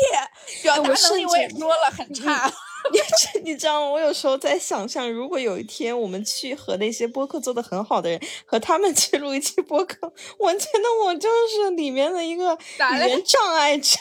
[0.62, 2.52] 表达能力我也说了很差。
[2.92, 3.90] 你你知道吗？
[3.90, 13.98] 我有时候在想象，如果有一天我们去和那些播客做的很好的人，和他们去录一期播客，我觉得我就是里面的一个语言障碍者。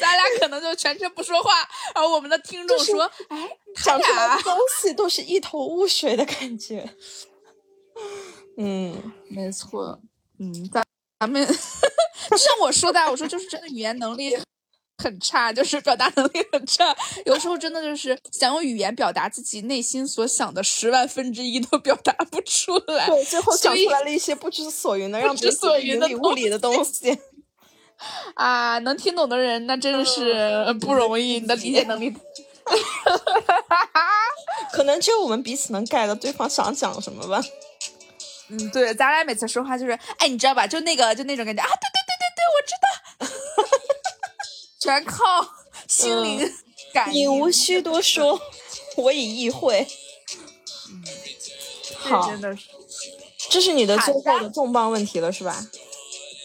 [0.00, 1.50] 咱俩可能就全程不说话，
[1.94, 3.48] 而我们的听众说：“哎，
[3.84, 6.88] 讲出来的东西都是一头雾水的感觉。”
[8.56, 10.00] 嗯，没错。
[10.38, 10.82] 嗯，咱
[11.20, 11.46] 咱们
[12.30, 14.36] 就像我说的，我说就是真的语言能力。
[15.02, 16.94] 很差， 就是表达能力很差，
[17.24, 27.18] 有时候真的就是想用语言表达自己内心所想的十万分之一都表达不出来，对，最后讲出来了一些不知所云的、让知所云的物理的东西。
[28.34, 32.12] 啊，能听懂的人那真的是不容易，你的理解能力。
[34.72, 37.42] 可能只有我们彼此能 get 对方想讲什么吧。
[38.48, 40.66] 嗯，对，咱俩每次说话就是，哎，你知道吧？
[40.66, 42.86] 就那个，就那种感觉啊，对对对对对，我知道。
[44.80, 45.46] 全靠
[45.88, 46.52] 心灵
[46.92, 48.40] 感应，你无需多说，
[48.96, 49.86] 我已意会。
[50.88, 51.04] 嗯，
[51.98, 52.62] 好，真的是，
[53.50, 55.66] 这是你的最后的重磅问题了，是吧？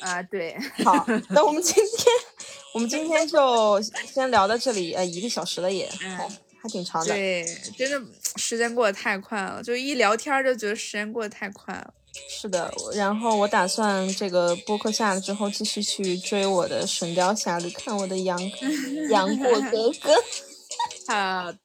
[0.05, 0.55] 啊，对。
[0.83, 2.05] 好，那我们今天，
[2.75, 5.89] 我们今天就先聊到这里，呃，一个小时了也，
[6.61, 7.13] 还挺长的。
[7.13, 7.43] 对，
[7.77, 11.93] 真的时间过得太快了，就一聊天就觉得时间过得太快了。
[12.29, 18.39] 是的，然后我打算这个播客下了之后，继续去追我的《神雕侠侣》，看我的杨
[19.09, 20.15] 杨过哥哥。
[21.07, 21.57] 好的，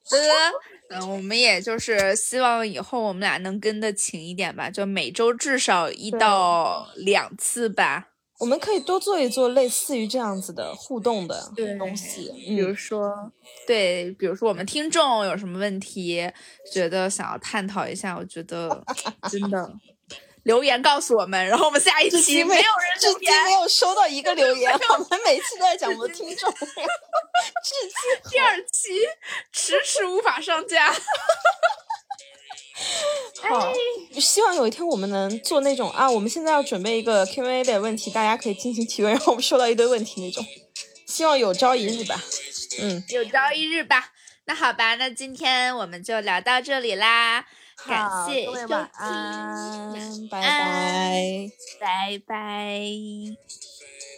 [0.90, 8.08] 嗯，我们也就是希望以后我们俩能跟得勤一点吧，就每周至少一到两次吧。
[8.40, 13.30] 我们可以多做一做类似于这样子的互动的东西，比如说，
[13.66, 16.26] 对，比如说我们听众有什么问题，
[16.72, 18.82] 觉得想要探讨一下，我觉得
[19.30, 19.70] 真的。
[20.44, 29.00] 留言告诉我们，然后我们下一期没有人至今没有收到一个留言， 我们每期都在讲我们的听众， 至今第二期
[29.52, 30.90] 迟迟无法上架。
[33.48, 33.72] 好，
[34.18, 40.44] 希望有一天我们能做那种啊，我们现在要准备一个 Q&A 的问题，大家可以进行提问，然后我们收到一堆问题那种。
[41.06, 42.22] 希望有朝一日吧，
[42.80, 44.12] 嗯，有朝一日吧。
[44.46, 47.44] 那好吧，那今天我们就聊到这里啦。
[47.86, 51.50] 感谢晚安，拜拜，
[51.80, 53.69] 拜拜。